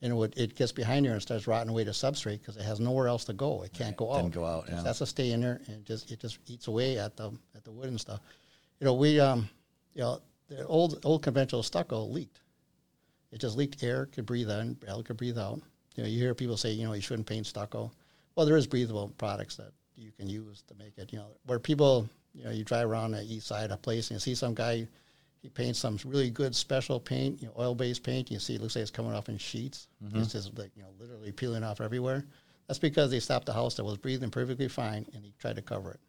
and 0.02 0.12
it, 0.14 0.16
would, 0.16 0.38
it 0.38 0.56
gets 0.56 0.72
behind 0.72 1.06
there 1.06 1.14
and 1.14 1.22
starts 1.22 1.48
rotting 1.48 1.70
away 1.70 1.84
to 1.84 1.92
substrate 1.92 2.40
because 2.40 2.56
it 2.58 2.64
has 2.64 2.80
nowhere 2.80 3.08
else 3.08 3.26
to 3.26 3.34
go. 3.34 3.64
It 3.64 3.74
can't 3.74 3.96
go 3.98 4.14
out. 4.14 4.22
Didn't 4.22 4.34
go 4.36 4.46
out, 4.46 4.66
yeah. 4.70 4.80
It 4.80 4.86
has 4.86 5.00
to 5.00 5.06
stay 5.06 5.32
in 5.32 5.42
there, 5.42 5.62
and 5.68 5.78
it 5.78 5.86
just 5.86 6.12
it 6.12 6.20
just 6.22 6.40
eats 6.48 6.68
away 6.68 6.98
at 6.98 7.18
the 7.18 7.32
at 7.56 7.64
the 7.66 7.72
wood 7.72 7.90
and 7.90 8.00
stuff. 8.00 8.22
You 8.80 8.86
know, 8.86 8.94
we 8.94 9.20
um, 9.20 9.50
you 9.94 10.02
know, 10.02 10.22
the 10.48 10.66
old 10.66 11.00
old 11.06 11.24
conventional 11.24 11.64
stucco 11.64 12.06
leaked. 12.06 12.40
It 13.32 13.40
just 13.40 13.58
leaked 13.58 13.84
air, 13.84 14.06
could 14.08 14.26
breathe 14.26 14.50
in, 14.50 14.78
air 14.88 15.04
could 15.04 15.18
breathe 15.18 15.38
out. 15.38 15.60
You 15.96 16.04
know, 16.04 16.10
you 16.10 16.20
hear 16.20 16.34
people 16.34 16.58
say, 16.58 16.72
you 16.72 16.86
know, 16.86 16.94
you 16.94 17.02
shouldn't 17.02 17.28
paint 17.28 17.48
stucco. 17.48 17.92
Well, 18.36 18.46
there 18.46 18.58
is 18.58 18.68
breathable 18.68 19.14
products 19.18 19.56
that 19.58 19.72
you 19.96 20.12
can 20.12 20.28
use 20.28 20.64
to 20.68 20.76
make 20.76 20.98
it. 20.98 21.12
You 21.12 21.20
know, 21.20 21.28
where 21.46 21.60
people, 21.60 22.08
you 22.34 22.44
know, 22.44 22.52
you 22.52 22.64
drive 22.64 22.90
around 22.90 23.12
the 23.12 23.24
east 23.24 23.48
side 23.48 23.66
of 23.66 23.72
a 23.72 23.78
place 23.78 24.10
and 24.10 24.16
you 24.16 24.20
see 24.20 24.36
some 24.36 24.54
guy, 24.54 24.88
he 25.42 25.50
paints 25.50 25.80
some 25.80 25.98
really 26.06 26.30
good 26.30 26.56
special 26.56 27.00
paint, 27.00 27.42
you 27.42 27.48
know, 27.48 27.54
oil-based 27.58 28.04
paint. 28.04 28.30
You 28.30 28.40
see, 28.40 28.56
it 28.56 28.62
looks 28.62 28.76
like 28.76 28.84
it's 28.84 28.92
coming 28.92 29.14
off 29.14 29.30
in 29.30 29.38
sheets. 29.38 29.88
Mm-hmm. 30.04 30.20
It's 30.20 30.34
just 30.34 30.58
like 30.58 30.72
you 30.76 30.84
know, 30.84 30.90
literally 31.00 31.32
peeling 31.32 31.64
off 31.64 31.82
everywhere. 31.82 32.26
That's 32.68 32.80
because 32.80 33.12
they 33.12 33.20
stopped 33.20 33.48
a 33.50 33.54
house 33.54 33.76
that 33.76 33.84
was 33.84 33.98
breathing 33.98 34.32
perfectly 34.32 34.68
fine 34.68 35.06
and 35.14 35.24
he 35.24 35.34
tried 35.40 35.56
to 35.56 35.62
cover 35.62 35.92
it. 35.92 36.00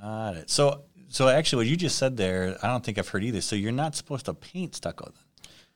Got 0.00 0.36
it. 0.36 0.50
So, 0.50 0.82
so 1.08 1.28
actually, 1.28 1.64
what 1.64 1.70
you 1.70 1.76
just 1.76 1.96
said 1.98 2.16
there, 2.16 2.56
I 2.62 2.68
don't 2.68 2.84
think 2.84 2.98
I've 2.98 3.08
heard 3.08 3.24
either. 3.24 3.40
So 3.40 3.56
you're 3.56 3.72
not 3.72 3.94
supposed 3.94 4.26
to 4.26 4.34
paint 4.34 4.74
stucco. 4.74 5.06
Then 5.06 5.14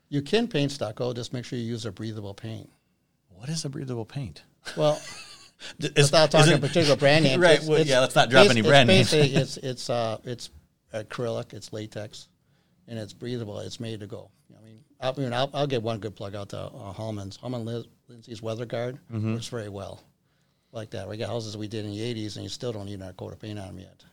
You 0.08 0.22
can 0.22 0.48
paint 0.48 0.72
stucco, 0.72 1.12
just 1.12 1.32
make 1.32 1.44
sure 1.44 1.58
you 1.58 1.64
use 1.64 1.84
a 1.86 1.92
breathable 1.92 2.34
paint. 2.34 2.68
what 3.28 3.48
is 3.48 3.64
a 3.64 3.68
breathable 3.68 4.04
paint? 4.04 4.42
Well, 4.76 5.00
Is- 5.80 5.92
without 5.96 6.30
talking 6.30 6.46
is 6.52 6.52
a 6.52 6.54
it- 6.56 6.60
particular 6.60 6.96
brand 6.96 7.24
name, 7.28 7.40
right? 7.40 7.54
it's- 7.54 7.68
well, 7.68 7.78
it's 7.80 7.90
yeah, 7.90 8.00
let's 8.00 8.14
not 8.14 8.30
drop 8.30 8.48
any 8.50 8.60
it's 8.60 8.68
brand 8.68 8.86
names. 8.88 9.12
it's 9.12 9.56
it's 9.58 9.90
uh 9.90 10.18
it's 10.24 10.50
acrylic, 10.94 11.52
it's 11.52 11.72
latex, 11.72 12.28
and 12.86 12.98
it's 12.98 13.12
breathable. 13.12 13.58
It's 13.60 13.80
made 13.80 14.00
to 14.00 14.06
go. 14.06 14.30
I 14.58 14.64
mean, 14.64 14.80
I 15.00 15.12
mean, 15.20 15.32
I'll, 15.32 15.50
I'll 15.54 15.66
get 15.66 15.82
one 15.82 15.98
good 16.00 16.16
plug 16.16 16.34
out 16.34 16.48
to 16.50 16.58
uh, 16.58 16.92
Hallman's. 16.92 17.36
Hallman 17.36 17.64
Liz, 17.64 17.84
Lindsay's 18.08 18.40
Weather 18.42 18.66
Guard 18.66 18.98
Mm-hmm. 19.12 19.34
works 19.34 19.48
very 19.48 19.68
well, 19.68 20.02
like 20.72 20.90
that. 20.90 21.08
We 21.08 21.16
got 21.16 21.28
houses 21.28 21.56
we 21.56 21.68
did 21.68 21.84
in 21.84 21.90
the 21.92 22.00
'80s, 22.00 22.34
and 22.36 22.42
you 22.44 22.48
still 22.48 22.72
don't 22.72 22.86
need 22.86 23.02
our 23.02 23.12
coat 23.12 23.32
of 23.32 23.40
paint 23.40 23.58
on 23.58 23.66
them 23.68 23.78
yet. 23.80 24.04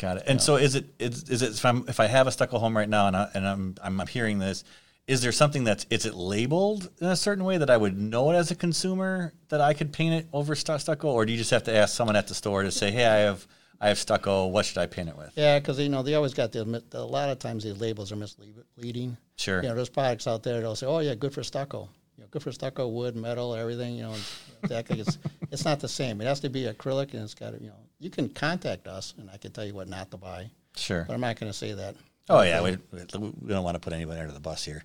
Got 0.00 0.16
it. 0.16 0.22
And 0.26 0.40
so 0.40 0.56
is 0.56 0.74
it 0.76 0.86
is, 0.98 1.24
is 1.24 1.42
it 1.42 1.50
if 1.50 1.64
I'm 1.64 1.84
if 1.86 2.00
I 2.00 2.06
have 2.06 2.26
a 2.26 2.32
stucco 2.32 2.58
home 2.58 2.74
right 2.74 2.88
now 2.88 3.06
and 3.06 3.16
I, 3.16 3.28
and 3.34 3.46
I'm 3.46 3.74
I'm 3.82 4.06
hearing 4.06 4.38
this, 4.38 4.64
is 5.06 5.20
there 5.20 5.32
something 5.32 5.64
that's 5.64 5.84
is 5.90 6.06
it 6.06 6.14
labeled 6.14 6.88
in 7.00 7.08
a 7.08 7.16
certain 7.16 7.44
way 7.44 7.58
that 7.58 7.68
I 7.68 7.76
would 7.76 7.98
know 7.98 8.30
it 8.30 8.36
as 8.36 8.50
a 8.50 8.54
consumer 8.54 9.34
that 9.50 9.60
I 9.60 9.74
could 9.74 9.92
paint 9.92 10.14
it 10.14 10.28
over 10.32 10.54
stucco, 10.54 11.10
or 11.10 11.26
do 11.26 11.32
you 11.32 11.38
just 11.38 11.50
have 11.50 11.64
to 11.64 11.76
ask 11.76 11.94
someone 11.94 12.16
at 12.16 12.28
the 12.28 12.34
store 12.34 12.62
to 12.62 12.70
say, 12.70 12.90
hey, 12.90 13.06
I 13.06 13.16
have 13.18 13.46
I 13.78 13.88
have 13.88 13.98
stucco. 13.98 14.46
What 14.46 14.64
should 14.64 14.78
I 14.78 14.86
paint 14.86 15.10
it 15.10 15.16
with? 15.16 15.32
Yeah, 15.36 15.58
because 15.58 15.78
you 15.78 15.90
know 15.90 16.02
they 16.02 16.14
always 16.14 16.32
got 16.32 16.52
the 16.52 16.82
a 16.92 17.04
lot 17.04 17.28
of 17.28 17.38
times 17.38 17.64
these 17.64 17.78
labels 17.78 18.10
are 18.10 18.16
misleading. 18.16 19.18
Sure. 19.36 19.62
You 19.62 19.68
know, 19.68 19.74
there's 19.74 19.90
products 19.90 20.26
out 20.26 20.42
there 20.42 20.54
that'll 20.54 20.76
say, 20.76 20.86
"Oh 20.86 21.00
yeah, 21.00 21.14
good 21.14 21.34
for 21.34 21.42
stucco." 21.42 21.90
Good 22.30 22.42
for 22.42 22.52
stucco, 22.52 22.86
wood, 22.88 23.16
metal, 23.16 23.54
everything. 23.54 23.94
You 23.96 24.04
know, 24.04 24.14
exactly. 24.62 25.00
It's 25.00 25.18
it's 25.50 25.64
not 25.64 25.80
the 25.80 25.88
same. 25.88 26.20
It 26.20 26.24
has 26.26 26.40
to 26.40 26.48
be 26.48 26.64
acrylic, 26.64 27.12
and 27.14 27.22
it's 27.22 27.34
got 27.34 27.50
to 27.54 27.62
you 27.62 27.68
know. 27.68 27.76
You 27.98 28.10
can 28.10 28.28
contact 28.28 28.86
us, 28.86 29.14
and 29.18 29.28
I 29.30 29.36
can 29.36 29.52
tell 29.52 29.64
you 29.64 29.74
what 29.74 29.88
not 29.88 30.10
to 30.12 30.16
buy, 30.16 30.50
Sure. 30.76 31.04
but 31.06 31.14
I'm 31.14 31.20
not 31.20 31.38
going 31.38 31.50
to 31.52 31.56
say 31.56 31.72
that. 31.72 31.96
Oh 32.28 32.42
yeah, 32.42 32.62
we, 32.62 32.78
we 32.92 33.00
don't 33.48 33.64
want 33.64 33.74
to 33.74 33.80
put 33.80 33.92
anybody 33.92 34.20
under 34.20 34.32
the 34.32 34.40
bus 34.40 34.64
here. 34.64 34.84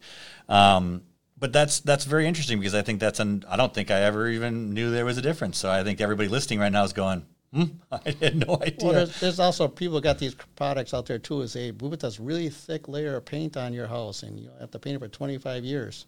Um, 0.50 1.04
but 1.38 1.54
that's 1.54 1.82
that's 1.82 2.06
very 2.06 2.28
interesting 2.28 2.60
because 2.60 2.74
I 2.74 2.82
think 2.82 3.00
that's 3.00 3.20
an 3.20 3.44
I 3.48 3.58
don't 3.58 3.74
think 3.74 3.92
I 3.92 4.02
ever 4.02 4.28
even 4.30 4.74
knew 4.74 4.90
there 4.90 5.06
was 5.06 5.18
a 5.18 5.22
difference. 5.22 5.58
So 5.58 5.70
I 5.70 5.84
think 5.84 6.02
everybody 6.02 6.30
listening 6.30 6.60
right 6.60 6.72
now 6.72 6.84
is 6.84 6.94
going, 6.94 7.25
hmm, 7.54 7.64
I 7.92 8.16
had 8.20 8.48
no 8.48 8.58
idea. 8.62 8.78
Well, 8.82 8.94
there's, 8.94 9.20
there's 9.20 9.40
also 9.40 9.68
people 9.68 10.02
got 10.02 10.18
these 10.18 10.36
products 10.56 10.94
out 10.94 11.06
there 11.06 11.20
too. 11.20 11.42
Is 11.42 11.54
they 11.54 11.72
we 11.72 11.90
put 11.90 12.00
this 12.00 12.20
really 12.20 12.50
thick 12.50 12.88
layer 12.88 13.16
of 13.18 13.25
paint 13.25 13.56
on 13.58 13.74
your 13.74 13.88
house, 13.88 14.24
and 14.24 14.40
you 14.40 14.50
have 14.60 14.72
to 14.72 14.80
paint 14.80 14.96
it 14.96 15.00
for 15.00 15.08
25 15.08 15.64
years. 15.64 16.08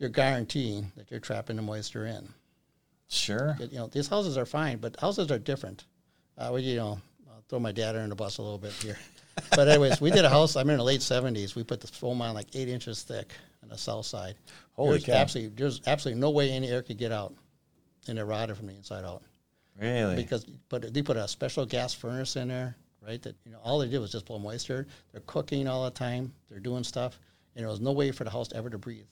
You're 0.00 0.08
guaranteeing 0.10 0.90
that 0.96 1.10
you're 1.10 1.20
trapping 1.20 1.54
the 1.56 1.62
moisture 1.62 2.06
in. 2.06 2.28
sure. 3.08 3.56
You 3.60 3.78
know, 3.78 3.86
these 3.86 4.08
houses 4.08 4.36
are 4.36 4.46
fine, 4.46 4.78
but 4.78 4.98
houses 4.98 5.30
are 5.30 5.38
different. 5.38 5.84
Uh, 6.36 6.48
well, 6.50 6.58
you 6.58 6.76
know, 6.76 6.98
I'll 7.30 7.44
throw 7.48 7.60
my 7.60 7.70
dad 7.70 7.94
under 7.94 8.08
the 8.08 8.14
bus 8.16 8.38
a 8.38 8.42
little 8.42 8.58
bit 8.58 8.72
here. 8.72 8.98
but 9.50 9.68
anyways, 9.68 10.00
we 10.00 10.10
did 10.10 10.24
a 10.24 10.28
house. 10.30 10.56
I'm 10.56 10.68
in 10.70 10.78
the 10.78 10.82
late 10.84 11.00
70s. 11.02 11.54
We 11.54 11.62
put 11.64 11.80
the 11.80 11.86
foam 11.86 12.22
on 12.22 12.34
like 12.34 12.48
eight 12.54 12.68
inches 12.68 13.02
thick 13.02 13.30
on 13.62 13.68
the 13.68 13.76
south 13.78 14.06
side. 14.06 14.34
Holy 14.72 14.92
there's 14.92 15.04
cow. 15.04 15.12
Absolutely, 15.12 15.54
there's 15.56 15.80
absolutely 15.86 16.20
no 16.20 16.30
way 16.30 16.50
any 16.50 16.68
air 16.68 16.82
could 16.82 16.96
get 16.98 17.12
out, 17.12 17.34
and 18.08 18.18
it 18.18 18.24
rotted 18.24 18.56
from 18.56 18.66
the 18.68 18.74
inside 18.74 19.04
out 19.04 19.22
Really? 19.78 20.16
because 20.16 20.44
but 20.70 20.92
they 20.94 21.02
put 21.02 21.16
a 21.18 21.28
special 21.28 21.66
gas 21.66 21.92
furnace 21.92 22.36
in 22.36 22.48
there, 22.48 22.74
right? 23.06 23.20
That 23.22 23.34
you 23.44 23.52
know 23.52 23.58
all 23.62 23.78
they 23.80 23.88
did 23.88 23.98
was 23.98 24.12
just 24.12 24.24
blow 24.24 24.38
moisture. 24.38 24.86
They're 25.12 25.22
cooking 25.26 25.68
all 25.68 25.84
the 25.84 25.90
time. 25.90 26.32
They're 26.48 26.58
doing 26.60 26.84
stuff, 26.84 27.18
and 27.54 27.62
there 27.62 27.70
was 27.70 27.80
no 27.80 27.92
way 27.92 28.10
for 28.12 28.24
the 28.24 28.30
house 28.30 28.48
ever 28.54 28.70
to 28.70 28.78
breathe. 28.78 29.04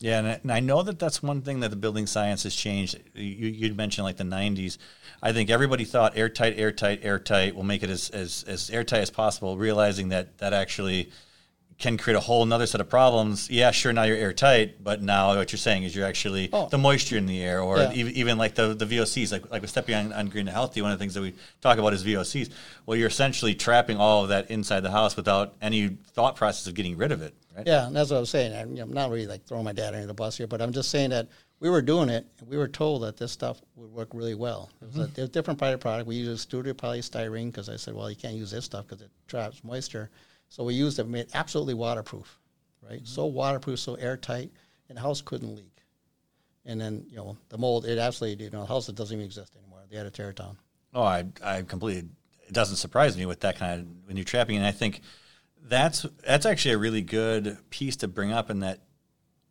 Yeah, 0.00 0.18
and 0.18 0.26
I, 0.28 0.40
and 0.42 0.50
I 0.52 0.60
know 0.60 0.82
that 0.82 0.98
that's 0.98 1.22
one 1.22 1.42
thing 1.42 1.60
that 1.60 1.68
the 1.68 1.76
building 1.76 2.06
science 2.06 2.42
has 2.44 2.54
changed. 2.54 2.98
You, 3.14 3.48
you'd 3.48 3.76
mentioned 3.76 4.04
like 4.06 4.16
the 4.16 4.24
90s. 4.24 4.78
I 5.22 5.32
think 5.32 5.50
everybody 5.50 5.84
thought 5.84 6.16
airtight, 6.16 6.58
airtight, 6.58 7.00
airtight. 7.04 7.54
We'll 7.54 7.64
make 7.64 7.82
it 7.82 7.90
as, 7.90 8.08
as, 8.10 8.42
as 8.48 8.70
airtight 8.70 9.02
as 9.02 9.10
possible, 9.10 9.58
realizing 9.58 10.08
that 10.08 10.38
that 10.38 10.54
actually 10.54 11.10
can 11.78 11.96
create 11.98 12.16
a 12.16 12.20
whole 12.20 12.42
another 12.42 12.66
set 12.66 12.80
of 12.80 12.88
problems. 12.90 13.48
Yeah, 13.50 13.70
sure, 13.70 13.90
now 13.92 14.02
you're 14.02 14.16
airtight, 14.16 14.84
but 14.84 15.00
now 15.02 15.34
what 15.36 15.50
you're 15.52 15.58
saying 15.58 15.82
is 15.84 15.96
you're 15.96 16.06
actually 16.06 16.50
Oh. 16.52 16.68
the 16.68 16.76
moisture 16.76 17.16
in 17.16 17.24
the 17.24 17.42
air, 17.42 17.60
or 17.62 17.78
Yeah. 17.78 17.92
even, 17.94 18.12
even 18.14 18.38
like 18.38 18.54
the, 18.54 18.74
the 18.74 18.84
VOCs, 18.84 19.32
like, 19.32 19.50
like 19.50 19.62
with 19.62 19.70
stepping 19.70 19.94
on, 19.94 20.12
on 20.12 20.26
green 20.28 20.46
and 20.46 20.54
healthy, 20.54 20.82
one 20.82 20.92
of 20.92 20.98
the 20.98 21.02
things 21.02 21.14
that 21.14 21.22
we 21.22 21.34
talk 21.62 21.78
about 21.78 21.94
is 21.94 22.04
VOCs. 22.04 22.50
Well, 22.84 22.98
you're 22.98 23.08
essentially 23.08 23.54
trapping 23.54 23.96
all 23.96 24.22
of 24.22 24.28
that 24.28 24.50
inside 24.50 24.80
the 24.80 24.90
house 24.90 25.16
without 25.16 25.54
any 25.62 25.88
thought 26.12 26.36
process 26.36 26.66
of 26.66 26.74
getting 26.74 26.98
rid 26.98 27.12
of 27.12 27.22
it, 27.22 27.34
right? 27.60 27.66
Yeah, 27.66 27.86
and 27.86 27.94
that's 27.94 28.10
what 28.10 28.16
I 28.16 28.20
was 28.20 28.30
saying. 28.30 28.54
I'm, 28.54 28.76
you 28.76 28.84
know, 28.84 28.92
not 28.92 29.10
really 29.10 29.26
like 29.26 29.44
throwing 29.44 29.64
my 29.64 29.72
dad 29.72 29.94
under 29.94 30.06
the 30.06 30.14
bus 30.14 30.36
here, 30.36 30.46
but 30.46 30.60
I'm 30.60 30.72
just 30.72 30.90
saying 30.90 31.10
that 31.10 31.28
we 31.60 31.68
were 31.68 31.82
doing 31.82 32.08
it, 32.08 32.26
and 32.38 32.48
we 32.48 32.56
were 32.56 32.68
told 32.68 33.02
that 33.02 33.16
this 33.16 33.32
stuff 33.32 33.60
would 33.76 33.90
work 33.90 34.08
really 34.14 34.34
well. 34.34 34.70
It 34.80 34.86
was 34.86 34.96
a, 34.96 34.98
mm-hmm. 35.00 35.10
it 35.10 35.16
was 35.18 35.28
a 35.28 35.32
different 35.32 35.62
of 35.62 35.80
product. 35.80 36.06
We 36.06 36.16
used 36.16 36.30
a 36.30 36.34
extruded 36.34 36.78
polystyrene 36.78 37.46
because 37.46 37.68
I 37.68 37.76
said, 37.76 37.94
well, 37.94 38.08
you 38.08 38.16
can't 38.16 38.34
use 38.34 38.50
this 38.50 38.64
stuff 38.64 38.86
because 38.86 39.02
it 39.02 39.10
traps 39.28 39.62
moisture. 39.62 40.10
So 40.48 40.64
we 40.64 40.74
used 40.74 40.98
it, 40.98 41.06
made 41.06 41.20
it 41.20 41.30
absolutely 41.34 41.74
waterproof, 41.74 42.38
right? 42.82 42.96
Mm-hmm. 42.96 43.04
So 43.04 43.26
waterproof, 43.26 43.78
so 43.78 43.94
airtight, 43.96 44.50
and 44.88 44.96
the 44.96 45.02
house 45.02 45.20
couldn't 45.20 45.54
leak. 45.54 45.66
And 46.64 46.80
then, 46.80 47.04
you 47.08 47.16
know, 47.16 47.36
the 47.48 47.58
mold, 47.58 47.84
it 47.84 47.98
absolutely, 47.98 48.44
you 48.44 48.50
know, 48.50 48.60
the 48.60 48.66
house 48.66 48.86
that 48.86 48.96
doesn't 48.96 49.14
even 49.14 49.24
exist 49.24 49.54
anymore. 49.56 49.80
They 49.90 49.96
had 49.96 50.04
to 50.04 50.10
tear 50.10 50.30
it 50.30 50.36
down. 50.36 50.56
Oh, 50.94 51.02
I, 51.02 51.24
I 51.42 51.62
completely. 51.62 52.08
It 52.46 52.52
doesn't 52.52 52.76
surprise 52.76 53.16
me 53.16 53.26
with 53.26 53.40
that 53.40 53.56
kind 53.56 53.80
of 53.80 53.86
when 54.06 54.16
you're 54.16 54.24
trapping, 54.24 54.56
and 54.56 54.66
I 54.66 54.72
think 54.72 55.02
that's 55.70 56.04
that's 56.26 56.44
actually 56.44 56.74
a 56.74 56.78
really 56.78 57.00
good 57.00 57.56
piece 57.70 57.96
to 57.96 58.08
bring 58.08 58.32
up, 58.32 58.50
in 58.50 58.60
that 58.60 58.80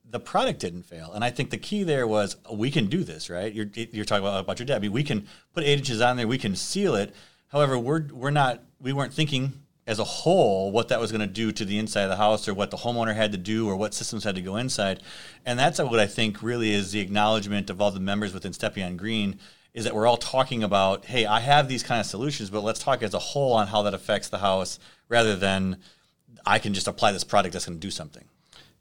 the 0.07 0.19
product 0.19 0.59
didn't 0.59 0.83
fail, 0.83 1.11
and 1.13 1.23
I 1.23 1.31
think 1.31 1.49
the 1.49 1.57
key 1.57 1.83
there 1.83 2.05
was 2.05 2.35
we 2.51 2.69
can 2.69 2.87
do 2.87 3.03
this, 3.03 3.29
right? 3.29 3.51
You're 3.51 3.67
you're 3.73 4.05
talking 4.05 4.25
about, 4.25 4.41
about 4.41 4.59
your 4.59 4.79
mean, 4.79 4.91
we 4.91 5.03
can 5.03 5.27
put 5.53 5.63
eight 5.63 5.79
inches 5.79 6.01
on 6.01 6.17
there, 6.17 6.27
we 6.27 6.37
can 6.37 6.55
seal 6.55 6.95
it. 6.95 7.15
However, 7.47 7.79
we're 7.79 8.07
we're 8.11 8.29
not 8.31 8.61
we 8.79 8.93
weren't 8.93 9.13
thinking 9.13 9.53
as 9.87 9.97
a 9.97 10.03
whole 10.03 10.71
what 10.71 10.89
that 10.89 10.99
was 10.99 11.11
going 11.11 11.21
to 11.21 11.27
do 11.27 11.51
to 11.51 11.65
the 11.65 11.79
inside 11.79 12.03
of 12.03 12.09
the 12.09 12.15
house 12.15 12.47
or 12.47 12.53
what 12.53 12.69
the 12.69 12.77
homeowner 12.77 13.15
had 13.15 13.31
to 13.31 13.39
do 13.39 13.67
or 13.67 13.75
what 13.75 13.93
systems 13.93 14.23
had 14.23 14.35
to 14.35 14.41
go 14.41 14.55
inside. 14.55 15.01
And 15.45 15.57
that's 15.57 15.79
what 15.79 15.99
I 15.99 16.05
think 16.05 16.43
really 16.43 16.71
is 16.71 16.91
the 16.91 16.99
acknowledgement 16.99 17.71
of 17.71 17.81
all 17.81 17.89
the 17.89 17.99
members 17.99 18.31
within 18.31 18.53
Step 18.53 18.75
Beyond 18.75 18.99
Green 18.99 19.39
is 19.73 19.85
that 19.85 19.95
we're 19.95 20.05
all 20.05 20.17
talking 20.17 20.63
about, 20.63 21.05
hey, 21.05 21.25
I 21.25 21.39
have 21.39 21.67
these 21.67 21.81
kind 21.81 21.99
of 21.99 22.05
solutions, 22.05 22.49
but 22.49 22.63
let's 22.63 22.79
talk 22.79 23.01
as 23.01 23.15
a 23.15 23.19
whole 23.19 23.53
on 23.53 23.67
how 23.67 23.81
that 23.83 23.93
affects 23.95 24.29
the 24.29 24.39
house 24.39 24.77
rather 25.07 25.35
than 25.35 25.77
I 26.45 26.59
can 26.59 26.73
just 26.73 26.87
apply 26.87 27.11
this 27.11 27.23
product 27.23 27.53
that's 27.53 27.65
going 27.65 27.79
to 27.79 27.85
do 27.85 27.91
something. 27.91 28.23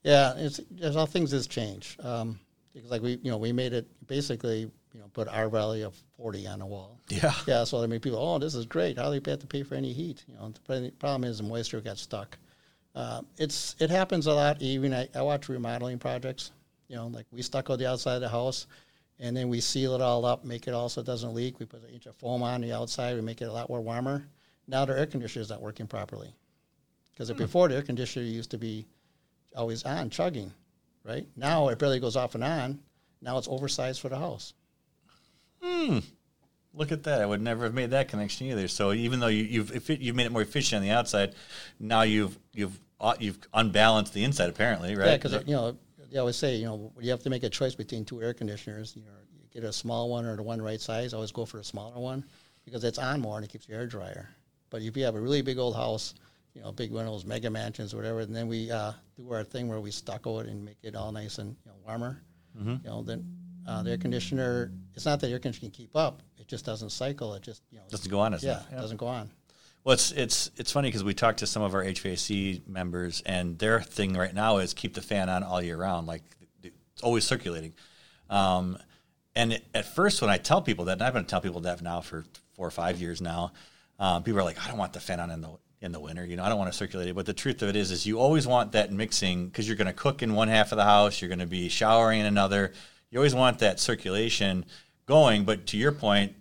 Yeah, 0.02 0.34
it's 0.36 0.60
there's 0.70 0.96
all 0.96 1.06
things 1.06 1.30
that's 1.30 1.46
changed. 1.46 2.04
Um, 2.04 2.38
because 2.72 2.90
like 2.90 3.02
we, 3.02 3.18
you 3.22 3.30
know, 3.30 3.38
we 3.38 3.52
made 3.52 3.72
it 3.72 3.86
basically, 4.06 4.60
you 4.60 5.00
know, 5.00 5.06
put 5.12 5.28
R-value 5.28 5.86
of 5.86 5.94
40 6.16 6.46
on 6.46 6.58
the 6.60 6.66
wall. 6.66 6.98
Yeah. 7.08 7.32
Yeah, 7.46 7.64
so 7.64 7.82
I 7.82 7.86
mean, 7.86 8.00
people, 8.00 8.18
oh, 8.18 8.38
this 8.38 8.54
is 8.54 8.66
great. 8.66 8.98
How 8.98 9.10
do 9.10 9.18
they 9.18 9.30
have 9.30 9.40
to 9.40 9.46
pay 9.46 9.62
for 9.62 9.74
any 9.74 9.92
heat? 9.92 10.24
You 10.28 10.34
know, 10.34 10.52
the 10.66 10.92
problem 10.98 11.28
is 11.28 11.38
the 11.38 11.44
moisture 11.44 11.80
got 11.80 11.98
stuck. 11.98 12.38
Uh, 12.94 13.22
it's 13.36 13.76
it 13.78 13.90
happens 13.90 14.26
a 14.26 14.32
lot. 14.32 14.60
Even 14.60 14.94
I, 14.94 15.08
I 15.14 15.22
watch 15.22 15.48
remodeling 15.48 15.98
projects. 15.98 16.52
You 16.88 16.96
know, 16.96 17.08
like 17.08 17.26
we 17.30 17.42
stucco 17.42 17.76
the 17.76 17.88
outside 17.88 18.14
of 18.14 18.22
the 18.22 18.28
house, 18.28 18.66
and 19.18 19.36
then 19.36 19.48
we 19.48 19.60
seal 19.60 19.94
it 19.94 20.00
all 20.00 20.24
up, 20.24 20.44
make 20.44 20.66
it 20.66 20.74
all 20.74 20.88
so 20.88 21.00
it 21.00 21.06
doesn't 21.06 21.34
leak. 21.34 21.58
We 21.58 21.66
put 21.66 21.82
an 21.82 21.90
inch 21.90 22.06
of 22.06 22.16
foam 22.16 22.42
on 22.42 22.60
the 22.60 22.72
outside. 22.72 23.14
We 23.14 23.20
make 23.20 23.42
it 23.42 23.44
a 23.44 23.52
lot 23.52 23.68
more 23.68 23.80
warmer. 23.80 24.26
Now 24.66 24.84
the 24.84 24.98
air 24.98 25.06
conditioner 25.06 25.42
is 25.42 25.50
not 25.50 25.60
working 25.60 25.86
properly 25.86 26.34
because 27.18 27.32
before 27.32 27.68
the 27.68 27.74
air 27.74 27.82
conditioner 27.82 28.24
used 28.24 28.52
to 28.52 28.58
be 28.58 28.86
always 29.56 29.82
on, 29.82 30.08
chugging, 30.08 30.52
right? 31.04 31.26
Now 31.36 31.68
it 31.68 31.78
barely 31.78 31.98
goes 31.98 32.14
off 32.14 32.36
and 32.36 32.44
on. 32.44 32.78
Now 33.20 33.38
it's 33.38 33.48
oversized 33.48 34.00
for 34.00 34.08
the 34.08 34.18
house. 34.18 34.54
Hmm. 35.60 35.98
Look 36.72 36.92
at 36.92 37.02
that! 37.04 37.20
I 37.20 37.26
would 37.26 37.42
never 37.42 37.64
have 37.64 37.74
made 37.74 37.90
that 37.90 38.06
connection 38.06 38.46
either. 38.46 38.68
So 38.68 38.92
even 38.92 39.18
though 39.18 39.26
you, 39.26 39.42
you've 39.42 39.74
effi- 39.74 39.98
you've 40.00 40.14
made 40.14 40.26
it 40.26 40.32
more 40.32 40.42
efficient 40.42 40.80
on 40.80 40.86
the 40.86 40.94
outside, 40.94 41.34
now 41.80 42.02
you've 42.02 42.38
you've 42.52 42.78
uh, 43.00 43.14
you've 43.18 43.38
unbalanced 43.52 44.14
the 44.14 44.22
inside 44.22 44.48
apparently, 44.48 44.94
right? 44.94 45.06
Yeah, 45.06 45.16
because 45.16 45.32
you 45.46 45.56
know 45.56 45.76
they 46.12 46.18
always 46.18 46.36
say 46.36 46.54
you 46.54 46.66
know 46.66 46.92
you 47.00 47.10
have 47.10 47.22
to 47.24 47.30
make 47.30 47.42
a 47.42 47.50
choice 47.50 47.74
between 47.74 48.04
two 48.04 48.22
air 48.22 48.32
conditioners. 48.32 48.94
You 48.94 49.02
know, 49.06 49.10
you 49.32 49.60
get 49.60 49.68
a 49.68 49.72
small 49.72 50.08
one 50.08 50.24
or 50.24 50.36
the 50.36 50.42
one 50.44 50.62
right 50.62 50.80
size. 50.80 51.14
Always 51.14 51.32
go 51.32 51.44
for 51.44 51.58
a 51.58 51.64
smaller 51.64 51.98
one 51.98 52.24
because 52.64 52.84
it's 52.84 52.98
on 52.98 53.20
more 53.20 53.36
and 53.36 53.44
it 53.44 53.48
keeps 53.48 53.66
your 53.66 53.80
air 53.80 53.86
drier. 53.86 54.28
But 54.70 54.82
if 54.82 54.96
you 54.96 55.04
have 55.04 55.16
a 55.16 55.20
really 55.20 55.42
big 55.42 55.58
old 55.58 55.74
house, 55.74 56.14
you 56.58 56.64
know, 56.64 56.72
big 56.72 56.90
one 56.90 57.06
of 57.06 57.12
those 57.12 57.24
mega 57.24 57.48
mansions 57.48 57.94
whatever, 57.94 58.20
and 58.20 58.34
then 58.34 58.48
we 58.48 58.68
uh, 58.68 58.90
do 59.16 59.32
our 59.32 59.44
thing 59.44 59.68
where 59.68 59.78
we 59.78 59.92
stucco 59.92 60.40
it 60.40 60.48
and 60.48 60.64
make 60.64 60.78
it 60.82 60.96
all 60.96 61.12
nice 61.12 61.38
and 61.38 61.56
you 61.64 61.70
know, 61.70 61.76
warmer. 61.86 62.20
You 62.58 62.80
know, 62.84 63.02
then 63.02 63.24
uh, 63.68 63.84
the 63.84 63.92
air 63.92 63.98
conditioner. 63.98 64.72
It's 64.94 65.04
not 65.04 65.20
that 65.20 65.28
the 65.28 65.32
air 65.32 65.38
conditioner 65.38 65.70
can 65.70 65.76
keep 65.76 65.94
up; 65.94 66.20
it 66.36 66.48
just 66.48 66.64
doesn't 66.64 66.90
cycle. 66.90 67.34
It 67.34 67.44
just 67.44 67.62
you 67.70 67.78
know 67.78 67.84
doesn't 67.88 68.10
go 68.10 68.18
on 68.18 68.34
as 68.34 68.42
yeah, 68.42 68.62
it 68.72 68.74
doesn't 68.74 68.96
go 68.96 69.06
on. 69.06 69.30
Well, 69.84 69.92
it's 69.92 70.10
it's 70.10 70.50
it's 70.56 70.72
funny 70.72 70.88
because 70.88 71.04
we 71.04 71.14
talked 71.14 71.38
to 71.38 71.46
some 71.46 71.62
of 71.62 71.74
our 71.74 71.84
HVAC 71.84 72.66
members, 72.66 73.22
and 73.24 73.56
their 73.56 73.80
thing 73.80 74.14
right 74.14 74.34
now 74.34 74.58
is 74.58 74.74
keep 74.74 74.94
the 74.94 75.00
fan 75.00 75.28
on 75.28 75.44
all 75.44 75.62
year 75.62 75.76
round, 75.76 76.08
like 76.08 76.24
it's 76.64 77.02
always 77.02 77.22
circulating. 77.22 77.74
Um, 78.28 78.78
and 79.36 79.62
at 79.72 79.86
first, 79.94 80.20
when 80.20 80.30
I 80.30 80.38
tell 80.38 80.60
people 80.60 80.86
that, 80.86 80.94
and 80.94 81.02
I've 81.02 81.14
been 81.14 81.24
telling 81.24 81.44
people 81.44 81.60
that 81.60 81.80
now 81.80 82.00
for 82.00 82.24
four 82.54 82.66
or 82.66 82.72
five 82.72 83.00
years 83.00 83.20
now, 83.20 83.52
um, 84.00 84.24
people 84.24 84.40
are 84.40 84.44
like, 84.44 84.60
"I 84.64 84.66
don't 84.66 84.78
want 84.78 84.94
the 84.94 85.00
fan 85.00 85.20
on 85.20 85.30
in 85.30 85.42
the 85.42 85.50
in 85.80 85.92
the 85.92 86.00
winter. 86.00 86.24
You 86.24 86.36
know, 86.36 86.44
I 86.44 86.48
don't 86.48 86.58
want 86.58 86.70
to 86.72 86.76
circulate 86.76 87.08
it." 87.08 87.14
But 87.14 87.26
the 87.26 87.34
truth 87.34 87.62
of 87.62 87.68
it 87.68 87.76
is, 87.76 87.90
is 87.90 88.06
you 88.06 88.18
always 88.18 88.46
want 88.46 88.72
that 88.72 88.92
mixing 88.92 89.46
because 89.46 89.66
you're 89.66 89.76
going 89.76 89.86
to 89.86 89.92
cook 89.92 90.22
in 90.22 90.34
one 90.34 90.48
half 90.48 90.72
of 90.72 90.76
the 90.76 90.84
house, 90.84 91.20
you're 91.20 91.28
going 91.28 91.38
to 91.38 91.46
be 91.46 91.68
showering 91.68 92.20
in 92.20 92.26
another. 92.26 92.72
You 93.10 93.18
always 93.18 93.34
want 93.34 93.60
that 93.60 93.80
circulation 93.80 94.66
going. 95.06 95.44
But 95.44 95.66
to 95.68 95.76
your 95.76 95.92
point, 95.92 96.34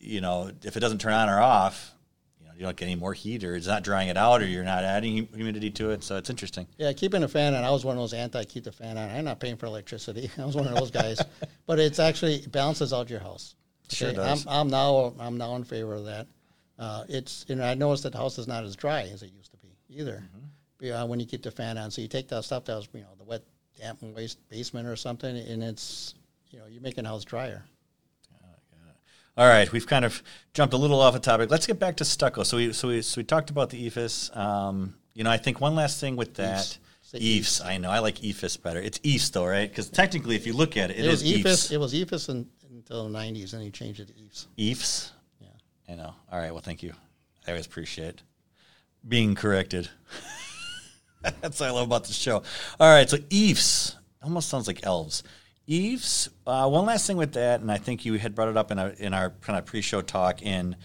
you 0.00 0.20
know, 0.20 0.50
if 0.62 0.76
it 0.76 0.80
doesn't 0.80 1.00
turn 1.00 1.12
on 1.12 1.28
or 1.28 1.40
off, 1.40 1.92
you 2.40 2.46
know, 2.46 2.52
you 2.54 2.60
don't 2.60 2.76
get 2.76 2.86
any 2.86 2.96
more 2.96 3.12
heat, 3.12 3.44
or 3.44 3.54
it's 3.54 3.66
not 3.66 3.84
drying 3.84 4.08
it 4.08 4.16
out, 4.16 4.42
or 4.42 4.46
you're 4.46 4.64
not 4.64 4.82
adding 4.82 5.28
humidity 5.34 5.70
to 5.72 5.90
it. 5.90 6.02
So 6.02 6.16
it's 6.16 6.30
interesting. 6.30 6.66
Yeah, 6.78 6.92
keeping 6.92 7.22
a 7.22 7.28
fan 7.28 7.54
on. 7.54 7.64
I 7.64 7.70
was 7.70 7.84
one 7.84 7.96
of 7.96 8.02
those 8.02 8.14
anti 8.14 8.44
keep 8.44 8.64
the 8.64 8.72
fan 8.72 8.96
on. 8.96 9.10
I'm 9.10 9.24
not 9.24 9.40
paying 9.40 9.56
for 9.56 9.66
electricity. 9.66 10.30
I 10.38 10.44
was 10.44 10.56
one 10.56 10.66
of 10.66 10.74
those 10.74 10.90
guys, 10.90 11.20
but 11.66 11.78
it's 11.78 11.98
actually 11.98 12.36
it 12.36 12.52
balances 12.52 12.92
out 12.92 13.10
your 13.10 13.20
house. 13.20 13.54
Sure 13.88 14.12
does. 14.12 14.46
I'm, 14.46 14.52
I'm 14.52 14.68
now 14.68 15.14
I'm 15.18 15.38
now 15.38 15.54
in 15.56 15.64
favor 15.64 15.94
of 15.94 16.06
that. 16.06 16.26
Uh, 16.78 17.04
it's 17.08 17.46
and 17.48 17.62
I 17.62 17.74
noticed 17.74 18.02
that 18.02 18.12
the 18.12 18.18
house 18.18 18.38
is 18.38 18.46
not 18.46 18.64
as 18.64 18.76
dry 18.76 19.02
as 19.02 19.22
it 19.22 19.32
used 19.32 19.50
to 19.52 19.56
be 19.58 19.68
either. 19.88 20.22
Yeah, 20.80 21.04
when 21.04 21.18
you 21.18 21.26
keep 21.26 21.42
the 21.42 21.50
fan 21.50 21.78
on, 21.78 21.90
so 21.90 22.02
you 22.02 22.08
take 22.08 22.28
that 22.28 22.44
stuff 22.44 22.64
that 22.66 22.76
was 22.76 22.88
you 22.92 23.00
know 23.00 23.14
the 23.18 23.24
wet, 23.24 23.42
damp, 23.80 24.02
and 24.02 24.14
waste 24.14 24.38
basement 24.48 24.86
or 24.86 24.96
something, 24.96 25.36
and 25.36 25.62
it's 25.62 26.14
you 26.50 26.58
know 26.58 26.66
you're 26.66 26.82
making 26.82 27.04
the 27.04 27.10
house 27.10 27.24
drier. 27.24 27.64
All 29.38 29.46
right, 29.46 29.70
we've 29.70 29.86
kind 29.86 30.06
of 30.06 30.22
jumped 30.54 30.72
a 30.72 30.78
little 30.78 30.98
off 30.98 31.12
the 31.12 31.20
topic. 31.20 31.50
Let's 31.50 31.66
get 31.66 31.78
back 31.78 31.96
to 31.96 32.06
stucco. 32.06 32.42
So 32.42 32.56
we 32.56 32.72
so 32.72 32.88
we 32.88 33.02
so 33.02 33.20
we 33.20 33.24
talked 33.24 33.50
about 33.50 33.68
the 33.68 33.86
EFIS. 33.86 34.34
Um, 34.34 34.94
you 35.12 35.24
know, 35.24 35.30
I 35.30 35.36
think 35.36 35.60
one 35.60 35.74
last 35.74 36.00
thing 36.00 36.16
with 36.16 36.34
that. 36.34 36.78
EIFS. 37.14 37.64
I 37.64 37.78
know. 37.78 37.90
I 37.90 38.00
like 38.00 38.16
EFIS 38.16 38.60
better. 38.60 38.80
It's 38.80 38.98
EIFS 38.98 39.32
though, 39.32 39.46
right? 39.46 39.68
Because 39.68 39.88
technically, 39.88 40.36
if 40.36 40.46
you 40.46 40.54
look 40.54 40.76
at 40.76 40.90
it, 40.90 40.98
It, 40.98 41.08
was 41.08 41.22
is 41.22 41.44
EFIS. 41.44 41.72
It 41.72 41.78
was 41.78 41.94
EFIS 41.94 42.28
until 42.28 43.08
the 43.08 43.18
'90s, 43.18 43.52
and 43.52 43.62
he 43.62 43.70
changed 43.70 44.00
it 44.00 44.08
to 44.08 44.14
EFIS. 44.14 44.46
EIFS. 44.58 45.10
I 45.88 45.94
know. 45.94 46.14
All 46.30 46.38
right. 46.38 46.52
Well, 46.52 46.62
thank 46.62 46.82
you. 46.82 46.92
I 47.46 47.52
always 47.52 47.66
appreciate 47.66 48.22
being 49.06 49.34
corrected. 49.34 49.88
That's 51.40 51.60
what 51.60 51.68
I 51.68 51.72
love 51.72 51.86
about 51.86 52.04
the 52.04 52.12
show. 52.12 52.42
All 52.80 52.90
right. 52.90 53.08
So 53.08 53.18
EIFS 53.18 53.96
almost 54.22 54.48
sounds 54.48 54.66
like 54.66 54.84
elves. 54.84 55.22
EIFS. 55.68 56.28
Uh, 56.46 56.68
one 56.68 56.86
last 56.86 57.06
thing 57.06 57.16
with 57.16 57.32
that, 57.32 57.60
and 57.60 57.70
I 57.70 57.78
think 57.78 58.04
you 58.04 58.14
had 58.14 58.34
brought 58.34 58.48
it 58.48 58.56
up 58.56 58.70
in 58.70 58.78
our 58.78 58.90
in 58.90 59.14
our 59.14 59.30
kind 59.40 59.58
of 59.58 59.64
pre-show 59.64 60.02
talk. 60.02 60.42
In 60.42 60.76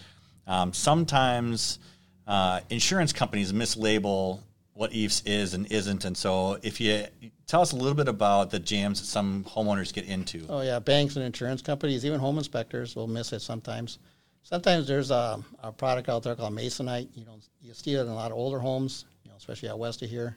um, 0.46 0.72
sometimes 0.72 1.78
uh, 2.26 2.60
insurance 2.70 3.12
companies 3.12 3.52
mislabel 3.52 4.40
what 4.74 4.90
EIFS 4.92 5.22
is 5.26 5.54
and 5.54 5.70
isn't. 5.70 6.04
And 6.04 6.16
so, 6.16 6.58
if 6.62 6.80
you 6.80 7.04
tell 7.46 7.60
us 7.60 7.72
a 7.72 7.76
little 7.76 7.94
bit 7.94 8.08
about 8.08 8.50
the 8.50 8.58
jams 8.58 9.00
that 9.00 9.06
some 9.06 9.44
homeowners 9.44 9.92
get 9.92 10.06
into. 10.06 10.46
Oh 10.48 10.62
yeah, 10.62 10.78
banks 10.78 11.16
and 11.16 11.24
insurance 11.24 11.62
companies, 11.62 12.04
even 12.04 12.18
home 12.18 12.38
inspectors 12.38 12.96
will 12.96 13.06
miss 13.06 13.32
it 13.32 13.40
sometimes. 13.40 13.98
Sometimes 14.42 14.88
there's 14.88 15.10
a, 15.10 15.42
a 15.62 15.72
product 15.72 16.08
out 16.08 16.22
there 16.22 16.34
called 16.34 16.54
masonite. 16.54 17.08
You 17.14 17.24
know, 17.24 17.38
you 17.60 17.74
see 17.74 17.94
it 17.94 18.00
in 18.00 18.08
a 18.08 18.14
lot 18.14 18.30
of 18.32 18.36
older 18.36 18.58
homes, 18.58 19.04
you 19.24 19.30
know, 19.30 19.36
especially 19.36 19.68
out 19.68 19.78
west 19.78 20.02
of 20.02 20.10
here. 20.10 20.36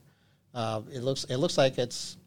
Uh, 0.54 0.82
it 0.92 1.02
looks 1.02 1.26
it 1.26 1.38
looks 1.38 1.58
like 1.58 1.78
it's 1.78 2.18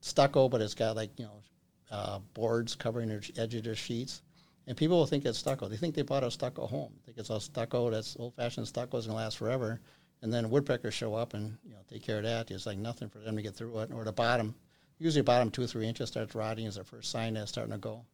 stucco, 0.00 0.48
but 0.48 0.60
it's 0.60 0.74
got 0.74 0.96
like 0.96 1.10
you 1.18 1.24
know 1.24 1.42
uh, 1.90 2.18
boards 2.34 2.74
covering 2.74 3.08
the 3.08 3.32
edge 3.36 3.54
of 3.54 3.64
the 3.64 3.74
sheets. 3.74 4.22
And 4.66 4.76
people 4.76 4.98
will 4.98 5.06
think 5.06 5.24
it's 5.24 5.38
stucco. 5.38 5.66
They 5.66 5.78
think 5.78 5.94
they 5.94 6.02
bought 6.02 6.22
a 6.22 6.30
stucco 6.30 6.66
home. 6.66 6.92
They 6.98 7.06
think 7.06 7.18
it's 7.18 7.30
a 7.30 7.40
stucco 7.40 7.90
that's 7.90 8.16
old 8.18 8.34
fashioned 8.34 8.68
stucco 8.68 8.98
is 8.98 9.06
gonna 9.06 9.16
last 9.16 9.38
forever. 9.38 9.80
And 10.20 10.32
then 10.32 10.50
woodpeckers 10.50 10.92
show 10.92 11.14
up 11.14 11.32
and 11.32 11.56
you 11.64 11.72
know 11.72 11.80
take 11.90 12.02
care 12.02 12.18
of 12.18 12.24
that. 12.24 12.50
It's 12.50 12.66
like 12.66 12.76
nothing 12.76 13.08
for 13.08 13.18
them 13.18 13.34
to 13.36 13.42
get 13.42 13.56
through 13.56 13.78
it. 13.78 13.90
Or 13.92 14.04
the 14.04 14.12
bottom, 14.12 14.54
usually 14.98 15.22
bottom 15.22 15.50
two 15.50 15.62
or 15.62 15.66
three 15.66 15.86
inches 15.86 16.10
starts 16.10 16.34
rotting 16.34 16.66
is 16.66 16.74
the 16.74 16.84
first 16.84 17.10
sign 17.10 17.34
that 17.34 17.42
it's 17.42 17.52
starting 17.52 17.72
to 17.72 17.78
go. 17.78 18.04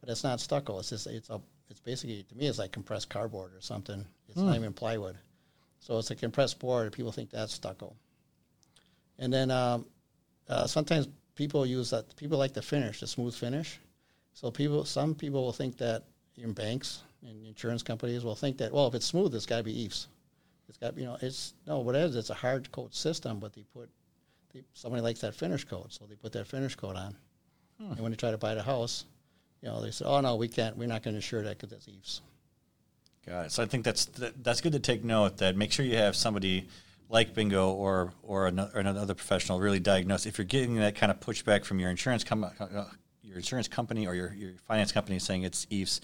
But 0.00 0.08
it's 0.08 0.22
not 0.22 0.40
stucco. 0.40 0.78
It's 0.78 0.90
just 0.90 1.08
it's 1.08 1.30
a 1.30 1.40
it's 1.70 1.80
basically 1.80 2.24
to 2.28 2.34
me 2.36 2.46
it's 2.46 2.58
like 2.58 2.72
compressed 2.72 3.08
cardboard 3.08 3.52
or 3.54 3.60
something. 3.60 4.04
It's 4.28 4.38
not 4.38 4.56
even 4.56 4.72
plywood. 4.72 5.16
So 5.80 5.98
it's 5.98 6.10
a 6.10 6.16
compressed 6.16 6.58
board. 6.58 6.92
People 6.92 7.12
think 7.12 7.30
that's 7.30 7.52
stucco. 7.52 7.94
And 9.18 9.32
then 9.32 9.50
um, 9.50 9.86
uh, 10.48 10.66
sometimes 10.66 11.08
people 11.34 11.66
use 11.66 11.90
that. 11.90 12.16
People 12.16 12.38
like 12.38 12.54
the 12.54 12.62
finish, 12.62 13.00
the 13.00 13.06
smooth 13.06 13.34
finish. 13.34 13.78
So 14.32 14.50
people, 14.50 14.84
some 14.84 15.14
people 15.14 15.44
will 15.44 15.52
think 15.52 15.76
that 15.78 16.04
in 16.36 16.52
banks 16.52 17.02
and 17.22 17.46
insurance 17.46 17.82
companies 17.82 18.24
will 18.24 18.34
think 18.34 18.58
that 18.58 18.72
well, 18.72 18.86
if 18.88 18.94
it's 18.94 19.06
smooth, 19.06 19.34
it's 19.34 19.46
got 19.46 19.58
to 19.58 19.62
be 19.62 19.86
EIFS. 19.86 20.06
It's 20.68 20.78
got 20.78 20.96
you 20.96 21.04
know, 21.04 21.18
it's 21.20 21.54
no, 21.66 21.80
what 21.80 21.94
it 21.94 22.02
is, 22.02 22.16
it's 22.16 22.30
a 22.30 22.34
hard 22.34 22.72
coat 22.72 22.94
system, 22.94 23.38
but 23.38 23.52
they 23.52 23.64
put 23.74 23.88
they, 24.52 24.62
somebody 24.72 25.02
likes 25.02 25.20
that 25.20 25.34
finish 25.34 25.64
coat, 25.64 25.92
so 25.92 26.06
they 26.06 26.14
put 26.16 26.32
that 26.32 26.46
finish 26.46 26.74
coat 26.74 26.96
on. 26.96 27.16
And 27.90 28.00
when 28.00 28.12
they 28.12 28.16
try 28.16 28.30
to 28.30 28.38
buy 28.38 28.54
the 28.54 28.62
house, 28.62 29.04
you 29.64 29.70
know, 29.70 29.80
they 29.80 29.90
said, 29.90 30.06
oh 30.06 30.20
no, 30.20 30.36
we 30.36 30.46
can't, 30.46 30.76
we're 30.76 30.86
not 30.86 31.02
going 31.02 31.14
to 31.14 31.18
insure 31.18 31.42
that 31.42 31.58
because 31.58 31.72
it's 31.72 31.86
EIFS. 31.86 32.20
Got 33.26 33.46
it. 33.46 33.52
So 33.52 33.62
I 33.62 33.66
think 33.66 33.82
that's 33.82 34.04
that, 34.04 34.44
that's 34.44 34.60
good 34.60 34.72
to 34.72 34.78
take 34.78 35.02
note. 35.02 35.38
That 35.38 35.56
make 35.56 35.72
sure 35.72 35.86
you 35.86 35.96
have 35.96 36.14
somebody 36.14 36.68
like 37.08 37.32
Bingo 37.32 37.70
or 37.70 38.12
or 38.22 38.46
another, 38.46 38.70
or 38.74 38.80
another 38.80 39.14
professional 39.14 39.60
really 39.60 39.80
diagnose. 39.80 40.26
If 40.26 40.36
you're 40.36 40.44
getting 40.44 40.76
that 40.76 40.94
kind 40.94 41.10
of 41.10 41.20
pushback 41.20 41.64
from 41.64 41.80
your 41.80 41.88
insurance 41.88 42.22
com- 42.22 42.44
uh, 42.44 42.84
your 43.22 43.36
insurance 43.36 43.66
company 43.66 44.06
or 44.06 44.14
your, 44.14 44.34
your 44.34 44.52
finance 44.68 44.92
company 44.92 45.18
saying 45.18 45.44
it's 45.44 45.64
EIFS, 45.66 46.00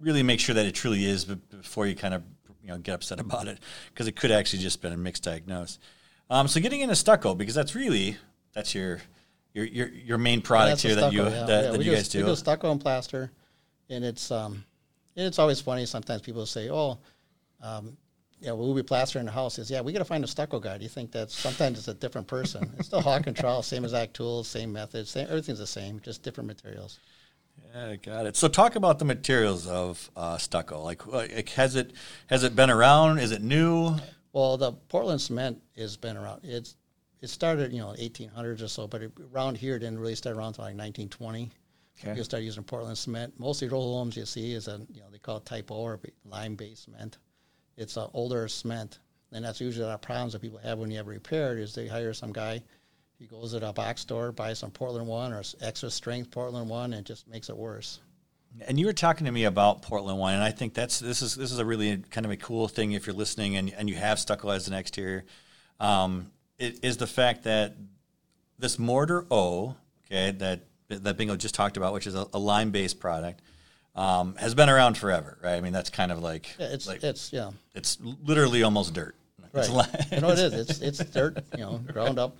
really 0.00 0.24
make 0.24 0.40
sure 0.40 0.56
that 0.56 0.66
it 0.66 0.74
truly 0.74 1.04
is 1.04 1.24
before 1.24 1.86
you 1.86 1.94
kind 1.94 2.14
of 2.14 2.24
you 2.60 2.70
know 2.70 2.78
get 2.78 2.96
upset 2.96 3.20
about 3.20 3.46
it 3.46 3.60
because 3.90 4.08
it 4.08 4.16
could 4.16 4.32
actually 4.32 4.58
just 4.58 4.82
been 4.82 4.92
a 4.92 4.96
mixed 4.96 5.22
diagnose. 5.22 5.78
Um, 6.28 6.48
so 6.48 6.60
getting 6.60 6.80
into 6.80 6.96
stucco 6.96 7.36
because 7.36 7.54
that's 7.54 7.76
really 7.76 8.16
that's 8.52 8.74
your 8.74 8.98
your 9.54 9.64
your, 9.64 9.88
your 9.88 10.18
main 10.18 10.42
product 10.42 10.82
here 10.82 10.94
that 10.96 11.12
you 11.12 11.22
yeah. 11.22 11.28
that, 11.30 11.48
Yeah, 11.64 11.70
that 11.70 11.78
you 11.78 11.84
do- 11.84 11.94
guys 11.96 12.14
We 12.14 12.20
do. 12.20 12.26
do 12.26 12.36
stucco 12.36 12.70
and 12.72 12.80
plaster, 12.80 13.30
and 13.88 14.04
it's 14.04 14.30
um, 14.30 14.64
it's 15.16 15.38
always 15.38 15.60
funny. 15.60 15.86
Sometimes 15.86 16.20
people 16.22 16.44
say, 16.44 16.68
"Oh, 16.70 16.98
um, 17.62 17.96
yeah, 18.40 18.52
we'll 18.52 18.74
be 18.74 18.82
plastering 18.82 19.24
the 19.26 19.30
house." 19.32 19.58
Is 19.58 19.70
yeah, 19.70 19.80
we 19.80 19.92
got 19.92 20.00
to 20.00 20.04
find 20.04 20.22
a 20.24 20.26
stucco 20.26 20.58
guy. 20.60 20.76
Do 20.76 20.82
you 20.82 20.88
think 20.90 21.12
that 21.12 21.30
sometimes 21.30 21.78
it's 21.78 21.88
a 21.88 21.94
different 21.94 22.26
person? 22.26 22.70
it's 22.78 22.88
still 22.88 23.00
Hawk 23.00 23.26
and 23.28 23.36
Trowel, 23.36 23.62
same 23.62 23.84
exact 23.84 24.14
tools, 24.14 24.48
same 24.48 24.72
methods, 24.72 25.10
same 25.10 25.26
everything's 25.28 25.60
the 25.60 25.66
same, 25.66 26.00
just 26.00 26.22
different 26.22 26.48
materials. 26.48 26.98
Yeah, 27.72 27.94
got 27.96 28.26
it. 28.26 28.36
So 28.36 28.48
talk 28.48 28.74
about 28.74 28.98
the 28.98 29.04
materials 29.04 29.68
of 29.68 30.10
uh, 30.16 30.36
stucco. 30.38 30.82
Like, 30.82 31.06
like, 31.06 31.48
has 31.50 31.76
it 31.76 31.92
has 32.26 32.42
it 32.42 32.56
been 32.56 32.70
around? 32.70 33.18
Is 33.20 33.30
it 33.30 33.40
new? 33.42 33.94
Well, 34.32 34.56
the 34.56 34.72
Portland 34.72 35.20
cement 35.20 35.62
has 35.78 35.96
been 35.96 36.16
around. 36.16 36.40
It's 36.42 36.74
it 37.24 37.30
started, 37.30 37.72
you 37.72 37.78
know, 37.78 37.94
1800s 37.98 38.62
or 38.62 38.68
so, 38.68 38.86
but 38.86 39.02
it, 39.02 39.12
around 39.32 39.56
here 39.56 39.76
it 39.76 39.78
didn't 39.78 39.98
really 39.98 40.14
start 40.14 40.36
around 40.36 40.48
until 40.48 40.64
like 40.64 40.76
1920. 40.76 41.50
Okay. 41.98 42.10
People 42.10 42.24
started 42.24 42.44
using 42.44 42.62
Portland 42.62 42.98
cement. 42.98 43.32
Most 43.40 43.62
of 43.62 43.70
the 43.70 43.74
old 43.74 43.96
homes 43.96 44.14
you 44.14 44.26
see 44.26 44.52
is 44.52 44.68
a, 44.68 44.78
you 44.92 45.00
know, 45.00 45.06
they 45.10 45.18
call 45.18 45.38
it 45.38 45.46
type 45.46 45.70
O 45.70 45.76
or 45.76 45.98
lime-based 46.26 46.84
cement. 46.84 47.16
It's 47.78 47.96
an 47.96 48.08
older 48.12 48.46
cement, 48.46 48.98
and 49.32 49.42
that's 49.42 49.58
usually 49.58 49.86
the 49.86 49.96
problems 49.96 50.34
that 50.34 50.42
people 50.42 50.58
have 50.58 50.78
when 50.78 50.90
you 50.90 50.98
have 50.98 51.06
it 51.06 51.12
repaired 51.12 51.58
is 51.58 51.74
they 51.74 51.88
hire 51.88 52.12
some 52.12 52.32
guy. 52.32 52.62
He 53.18 53.26
goes 53.26 53.52
to 53.52 53.66
a 53.66 53.72
box 53.72 54.02
store, 54.02 54.30
buys 54.30 54.58
some 54.58 54.70
Portland 54.70 55.06
one 55.06 55.32
or 55.32 55.42
extra 55.62 55.90
strength 55.90 56.30
Portland 56.30 56.68
one, 56.68 56.92
and 56.92 57.06
just 57.06 57.26
makes 57.26 57.48
it 57.48 57.56
worse. 57.56 58.00
And 58.66 58.78
you 58.78 58.84
were 58.84 58.92
talking 58.92 59.24
to 59.24 59.32
me 59.32 59.44
about 59.44 59.80
Portland 59.80 60.18
one, 60.18 60.34
and 60.34 60.42
I 60.42 60.50
think 60.50 60.74
that's 60.74 60.98
this 61.00 61.22
is 61.22 61.34
this 61.34 61.52
is 61.52 61.58
a 61.58 61.64
really 61.64 61.96
kind 62.10 62.26
of 62.26 62.32
a 62.32 62.36
cool 62.36 62.68
thing 62.68 62.92
if 62.92 63.06
you're 63.06 63.16
listening 63.16 63.56
and, 63.56 63.72
and 63.72 63.88
you 63.88 63.96
have 63.96 64.18
stucco 64.18 64.50
as 64.50 64.68
an 64.68 64.74
exterior. 64.74 65.24
Um, 65.80 66.30
is 66.58 66.96
the 66.96 67.06
fact 67.06 67.44
that 67.44 67.76
this 68.58 68.78
mortar 68.78 69.26
O, 69.30 69.76
okay, 70.06 70.30
that 70.32 70.60
that 70.88 71.16
Bingo 71.16 71.36
just 71.36 71.54
talked 71.54 71.76
about, 71.76 71.92
which 71.92 72.06
is 72.06 72.14
a, 72.14 72.26
a 72.32 72.38
lime 72.38 72.70
based 72.70 73.00
product, 73.00 73.40
um, 73.94 74.36
has 74.36 74.54
been 74.54 74.68
around 74.68 74.96
forever, 74.96 75.38
right? 75.42 75.54
I 75.54 75.60
mean, 75.60 75.72
that's 75.72 75.90
kind 75.90 76.12
of 76.12 76.22
like 76.22 76.54
Yeah, 76.58 76.66
it's 76.66 76.86
like 76.86 77.02
it's 77.02 77.32
yeah, 77.32 77.50
it's 77.74 77.98
literally 78.00 78.62
almost 78.62 78.94
dirt. 78.94 79.16
It's 79.52 79.68
right. 79.68 79.92
li- 79.92 80.06
you 80.16 80.20
know 80.20 80.30
it 80.30 80.38
is. 80.38 80.52
It's 80.52 80.80
it's 80.80 81.10
dirt, 81.10 81.38
you 81.56 81.64
know, 81.64 81.78
ground 81.92 82.18
up. 82.18 82.36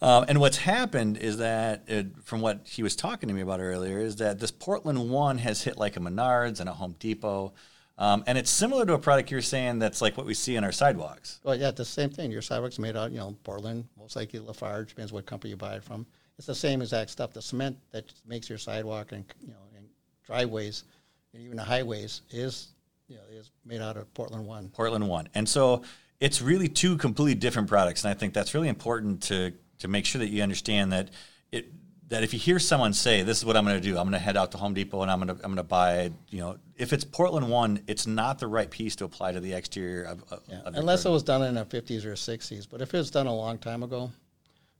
Um, 0.00 0.24
and 0.26 0.40
what's 0.40 0.56
happened 0.56 1.16
is 1.16 1.38
that, 1.38 1.84
it, 1.86 2.06
from 2.24 2.40
what 2.40 2.62
he 2.64 2.82
was 2.82 2.96
talking 2.96 3.28
to 3.28 3.34
me 3.34 3.40
about 3.40 3.60
earlier, 3.60 4.00
is 4.00 4.16
that 4.16 4.40
this 4.40 4.50
Portland 4.50 5.10
one 5.10 5.38
has 5.38 5.62
hit 5.62 5.78
like 5.78 5.96
a 5.96 6.00
Menards 6.00 6.58
and 6.58 6.68
a 6.68 6.72
Home 6.72 6.96
Depot. 6.98 7.52
Um, 7.98 8.24
and 8.26 8.38
it's 8.38 8.50
similar 8.50 8.86
to 8.86 8.94
a 8.94 8.98
product 8.98 9.30
you're 9.30 9.42
saying 9.42 9.78
that's 9.78 10.00
like 10.00 10.16
what 10.16 10.26
we 10.26 10.34
see 10.34 10.56
on 10.56 10.64
our 10.64 10.72
sidewalks. 10.72 11.40
Well, 11.44 11.54
yeah, 11.54 11.70
the 11.70 11.84
same 11.84 12.10
thing. 12.10 12.32
Your 12.32 12.42
sidewalk's 12.42 12.78
made 12.78 12.96
out, 12.96 13.12
you 13.12 13.18
know, 13.18 13.36
Portland, 13.44 13.86
most 13.98 14.16
likely 14.16 14.40
Lafarge, 14.40 14.88
depends 14.88 15.12
what 15.12 15.26
company 15.26 15.50
you 15.50 15.56
buy 15.56 15.74
it 15.74 15.84
from. 15.84 16.06
It's 16.38 16.46
the 16.46 16.54
same 16.54 16.80
exact 16.80 17.10
stuff. 17.10 17.32
The 17.32 17.42
cement 17.42 17.76
that 17.92 18.12
makes 18.26 18.48
your 18.48 18.58
sidewalk 18.58 19.12
and 19.12 19.24
you 19.40 19.48
know 19.48 19.60
and 19.76 19.86
driveways 20.24 20.84
and 21.32 21.42
even 21.42 21.56
the 21.56 21.62
highways 21.62 22.22
is 22.30 22.68
you 23.08 23.16
know 23.16 23.22
is 23.30 23.50
made 23.64 23.80
out 23.80 23.96
of 23.96 24.12
Portland 24.14 24.46
one. 24.46 24.68
Portland 24.70 25.06
one. 25.06 25.28
And 25.34 25.48
so 25.48 25.82
it's 26.22 26.40
really 26.40 26.68
two 26.68 26.96
completely 26.96 27.34
different 27.34 27.68
products. 27.68 28.04
And 28.04 28.10
I 28.10 28.14
think 28.14 28.32
that's 28.32 28.54
really 28.54 28.68
important 28.68 29.22
to, 29.24 29.52
to 29.80 29.88
make 29.88 30.06
sure 30.06 30.20
that 30.20 30.28
you 30.28 30.40
understand 30.40 30.92
that 30.92 31.10
it 31.50 31.66
that 32.12 32.22
if 32.22 32.34
you 32.34 32.38
hear 32.38 32.58
someone 32.58 32.92
say, 32.92 33.22
"This 33.22 33.38
is 33.38 33.44
what 33.46 33.56
I'm 33.56 33.64
going 33.64 33.80
to 33.80 33.82
do. 33.82 33.96
I'm 33.96 34.04
going 34.04 34.12
to 34.12 34.18
head 34.18 34.36
out 34.36 34.52
to 34.52 34.58
Home 34.58 34.74
Depot 34.74 35.00
and 35.00 35.10
I'm 35.10 35.18
going 35.18 35.28
to 35.28 35.44
I'm 35.44 35.54
going 35.54 35.56
to 35.56 35.62
buy," 35.62 36.12
you 36.28 36.40
know, 36.40 36.58
if 36.76 36.92
it's 36.92 37.04
Portland 37.04 37.48
one, 37.48 37.82
it's 37.86 38.06
not 38.06 38.38
the 38.38 38.46
right 38.46 38.70
piece 38.70 38.94
to 38.96 39.06
apply 39.06 39.32
to 39.32 39.40
the 39.40 39.54
exterior 39.54 40.04
of, 40.04 40.22
of, 40.30 40.42
Yeah. 40.46 40.60
of 40.60 40.74
Unless 40.74 41.06
it 41.06 41.08
was 41.08 41.22
done 41.22 41.42
in 41.42 41.54
the 41.54 41.64
50s 41.64 42.04
or 42.04 42.12
60s. 42.12 42.68
But 42.68 42.82
if 42.82 42.92
it 42.92 42.98
was 42.98 43.10
done 43.10 43.26
a 43.26 43.34
long 43.34 43.56
time 43.56 43.82
ago, 43.82 44.10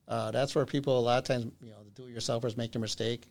uh, 0.09 0.31
that's 0.31 0.55
where 0.55 0.67
people, 0.67 0.99
a 0.99 1.01
lot 1.01 1.19
of 1.19 1.25
times, 1.25 1.53
you 1.63 1.71
know, 1.71 1.83
the 1.83 1.91
do-it-yourselfers 2.03 2.59
make 2.59 2.73
the 2.73 2.79
mistake. 2.79 3.27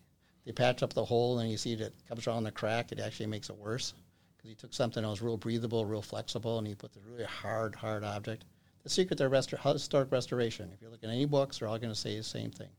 They 0.45 0.51
patch 0.51 0.81
up 0.81 0.93
the 0.93 1.05
hole 1.05 1.37
and 1.37 1.51
you 1.51 1.57
see 1.57 1.75
that 1.75 1.87
it 1.87 2.07
comes 2.09 2.25
around 2.25 2.43
the 2.45 2.51
crack. 2.51 2.91
It 2.91 2.99
actually 2.99 3.27
makes 3.27 3.51
it 3.51 3.55
worse 3.55 3.93
because 4.35 4.49
he 4.49 4.55
took 4.55 4.73
something 4.73 5.03
that 5.03 5.09
was 5.09 5.21
real 5.21 5.37
breathable, 5.37 5.85
real 5.85 6.01
flexible, 6.01 6.57
and 6.57 6.65
he 6.65 6.73
put 6.73 6.91
the 6.93 7.01
really 7.01 7.25
hard, 7.25 7.75
hard 7.75 8.03
object. 8.03 8.45
The 8.81 8.89
secret 8.89 9.17
to 9.17 9.29
restor- 9.29 9.61
historic 9.73 10.11
restoration, 10.11 10.71
if 10.73 10.81
you 10.81 10.89
look 10.89 11.03
at 11.03 11.09
any 11.11 11.25
books, 11.25 11.59
they're 11.59 11.67
all 11.67 11.77
going 11.77 11.93
to 11.93 11.99
say 11.99 12.17
the 12.17 12.23
same 12.23 12.49
thing. 12.49 12.69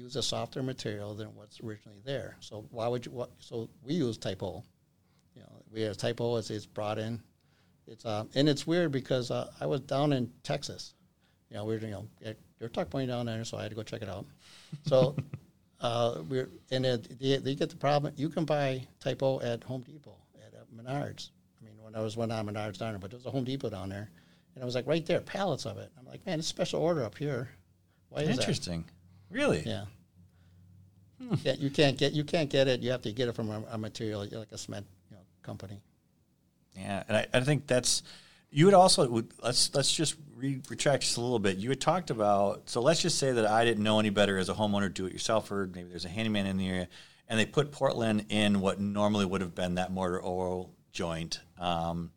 Use 0.00 0.16
a 0.16 0.22
softer 0.22 0.62
material 0.62 1.14
than 1.14 1.28
what's 1.34 1.60
originally 1.60 2.00
there. 2.04 2.36
So 2.40 2.64
why 2.70 2.88
would 2.88 3.04
you? 3.04 3.12
What, 3.12 3.30
so 3.38 3.68
we 3.84 3.94
use 3.94 4.16
type 4.16 4.42
O. 4.42 4.64
You 5.34 5.42
know, 5.42 5.62
we 5.70 5.82
have 5.82 5.98
type 5.98 6.20
O. 6.20 6.36
It's, 6.36 6.50
it's 6.50 6.64
brought 6.64 6.98
in. 6.98 7.20
It's 7.86 8.06
uh, 8.06 8.24
and 8.34 8.48
it's 8.48 8.66
weird 8.66 8.92
because 8.92 9.30
uh, 9.30 9.50
I 9.60 9.66
was 9.66 9.80
down 9.80 10.14
in 10.14 10.32
Texas. 10.42 10.94
You 11.50 11.56
know, 11.56 11.64
we 11.66 11.74
were 11.74 11.80
you 11.80 11.90
know 11.90 12.06
at, 12.24 12.38
were 12.60 12.68
tuck 12.68 12.88
point 12.88 13.08
down 13.08 13.26
there, 13.26 13.44
so 13.44 13.58
I 13.58 13.62
had 13.62 13.70
to 13.70 13.74
go 13.74 13.82
check 13.82 14.00
it 14.00 14.08
out. 14.08 14.24
So 14.86 15.16
uh, 15.80 16.22
we're 16.28 16.48
and 16.70 16.86
it, 16.86 17.18
they, 17.20 17.36
they 17.36 17.54
get 17.54 17.68
the 17.68 17.76
problem. 17.76 18.14
You 18.16 18.30
can 18.30 18.44
buy 18.46 18.86
type 19.00 19.22
O 19.22 19.40
at 19.40 19.62
Home 19.64 19.82
Depot 19.82 20.16
at 20.46 20.54
uh, 20.54 20.64
Menards. 20.74 21.30
I 21.60 21.64
mean, 21.64 21.74
when 21.82 21.94
I 21.94 22.00
was 22.00 22.16
one 22.16 22.30
on 22.30 22.46
Menards 22.46 22.78
down 22.78 22.92
there, 22.92 22.98
but 22.98 23.10
there 23.10 23.18
was 23.18 23.26
a 23.26 23.30
Home 23.30 23.44
Depot 23.44 23.68
down 23.68 23.90
there, 23.90 24.08
and 24.54 24.62
I 24.62 24.64
was 24.64 24.74
like 24.74 24.86
right 24.86 25.04
there, 25.04 25.20
pallets 25.20 25.66
of 25.66 25.76
it. 25.76 25.90
I'm 25.98 26.06
like, 26.06 26.24
man, 26.24 26.38
it's 26.38 26.48
special 26.48 26.80
order 26.80 27.04
up 27.04 27.18
here. 27.18 27.50
Why 28.08 28.22
is 28.22 28.28
that? 28.38 28.46
Really? 29.30 29.62
Yeah. 29.64 29.84
Yeah, 31.44 31.54
you 31.58 31.70
can't 31.70 31.98
get 31.98 32.12
you 32.12 32.24
can't 32.24 32.48
get 32.48 32.66
it. 32.66 32.80
You 32.80 32.90
have 32.90 33.02
to 33.02 33.12
get 33.12 33.28
it 33.28 33.34
from 33.34 33.50
a, 33.50 33.62
a 33.72 33.78
material 33.78 34.26
like 34.32 34.52
a 34.52 34.58
cement 34.58 34.86
you 35.10 35.16
know, 35.16 35.22
company. 35.42 35.80
Yeah, 36.74 37.02
and 37.08 37.16
I, 37.16 37.26
I 37.34 37.40
think 37.40 37.66
that's 37.66 38.02
you 38.50 38.64
would 38.64 38.74
also 38.74 39.06
would, 39.08 39.32
let's 39.42 39.74
let's 39.74 39.92
just 39.92 40.16
re- 40.34 40.62
retract 40.68 41.02
just 41.02 41.16
a 41.16 41.20
little 41.20 41.38
bit. 41.38 41.58
You 41.58 41.68
had 41.68 41.80
talked 41.80 42.10
about 42.10 42.68
so 42.68 42.80
let's 42.80 43.02
just 43.02 43.18
say 43.18 43.32
that 43.32 43.46
I 43.46 43.64
didn't 43.64 43.84
know 43.84 44.00
any 44.00 44.10
better 44.10 44.38
as 44.38 44.48
a 44.48 44.54
homeowner, 44.54 44.92
do 44.92 45.06
it 45.06 45.14
yourselfer. 45.14 45.72
Maybe 45.72 45.88
there's 45.90 46.04
a 46.04 46.08
handyman 46.08 46.46
in 46.46 46.56
the 46.56 46.68
area, 46.68 46.88
and 47.28 47.38
they 47.38 47.46
put 47.46 47.70
Portland 47.70 48.26
in 48.30 48.60
what 48.60 48.80
normally 48.80 49.26
would 49.26 49.40
have 49.40 49.54
been 49.54 49.74
that 49.74 49.92
mortar 49.92 50.24
oil 50.24 50.70
joint. 50.92 51.40
Um, 51.58 52.12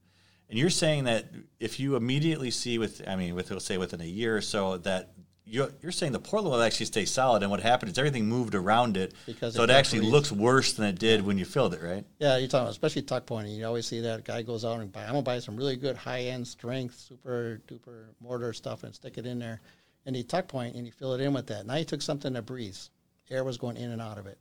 and 0.49 0.57
you're 0.57 0.69
saying 0.69 1.05
that 1.05 1.25
if 1.59 1.79
you 1.79 1.95
immediately 1.95 2.51
see 2.51 2.77
with 2.77 3.01
I 3.07 3.15
mean 3.15 3.35
with 3.35 3.51
let's 3.51 3.65
say 3.65 3.77
within 3.77 4.01
a 4.01 4.05
year 4.05 4.37
or 4.37 4.41
so 4.41 4.77
that 4.77 5.11
you're, 5.45 5.69
you're 5.81 5.91
saying 5.91 6.13
the 6.13 6.19
Portland 6.19 6.53
will 6.53 6.61
actually 6.61 6.85
stay 6.85 7.05
solid, 7.05 7.41
and 7.43 7.51
what 7.51 7.59
happened 7.59 7.91
is 7.91 7.97
everything 7.97 8.27
moved 8.27 8.55
around 8.55 8.95
it, 8.97 9.13
Because 9.25 9.55
so 9.55 9.63
it 9.63 9.69
actually 9.69 10.01
looks 10.01 10.31
worse 10.31 10.73
than 10.73 10.85
it 10.85 10.97
did 10.97 11.25
when 11.25 11.37
you 11.37 11.45
filled 11.45 11.73
it, 11.73 11.81
right? 11.81 12.05
Yeah, 12.19 12.37
you're 12.37 12.47
talking 12.47 12.63
about 12.63 12.71
especially 12.71 13.01
tuck 13.01 13.25
pointing. 13.25 13.53
You 13.53 13.65
always 13.65 13.85
see 13.85 13.99
that 14.01 14.23
guy 14.23 14.41
goes 14.41 14.63
out 14.63 14.79
and 14.79 14.91
buy. 14.91 15.03
I'm 15.03 15.09
gonna 15.09 15.21
buy 15.21 15.39
some 15.39 15.57
really 15.57 15.75
good 15.75 15.97
high 15.97 16.21
end 16.21 16.47
strength, 16.47 16.97
super 16.97 17.61
duper 17.67 18.05
mortar 18.21 18.53
stuff 18.53 18.83
and 18.83 18.95
stick 18.95 19.17
it 19.17 19.25
in 19.25 19.39
there, 19.39 19.61
and 20.05 20.15
he 20.15 20.23
tuck 20.23 20.47
point 20.47 20.75
and 20.75 20.85
you 20.85 20.91
fill 20.91 21.13
it 21.13 21.21
in 21.21 21.33
with 21.33 21.47
that. 21.47 21.65
Now 21.65 21.75
you 21.75 21.85
took 21.85 22.01
something 22.01 22.33
that 22.33 22.45
breathes. 22.45 22.89
Air 23.29 23.43
was 23.43 23.57
going 23.57 23.77
in 23.77 23.91
and 23.91 24.01
out 24.01 24.17
of 24.17 24.27
it 24.27 24.37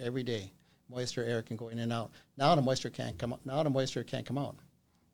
every 0.00 0.22
day. 0.22 0.52
Moisture, 0.88 1.24
air 1.24 1.42
can 1.42 1.56
go 1.56 1.68
in 1.68 1.78
and 1.78 1.92
out. 1.92 2.10
Now 2.36 2.54
the 2.54 2.62
moisture 2.62 2.90
can't 2.90 3.16
come. 3.18 3.32
out. 3.32 3.40
Now 3.46 3.62
the 3.62 3.70
moisture 3.70 4.04
can't 4.04 4.26
come 4.26 4.38
out. 4.38 4.56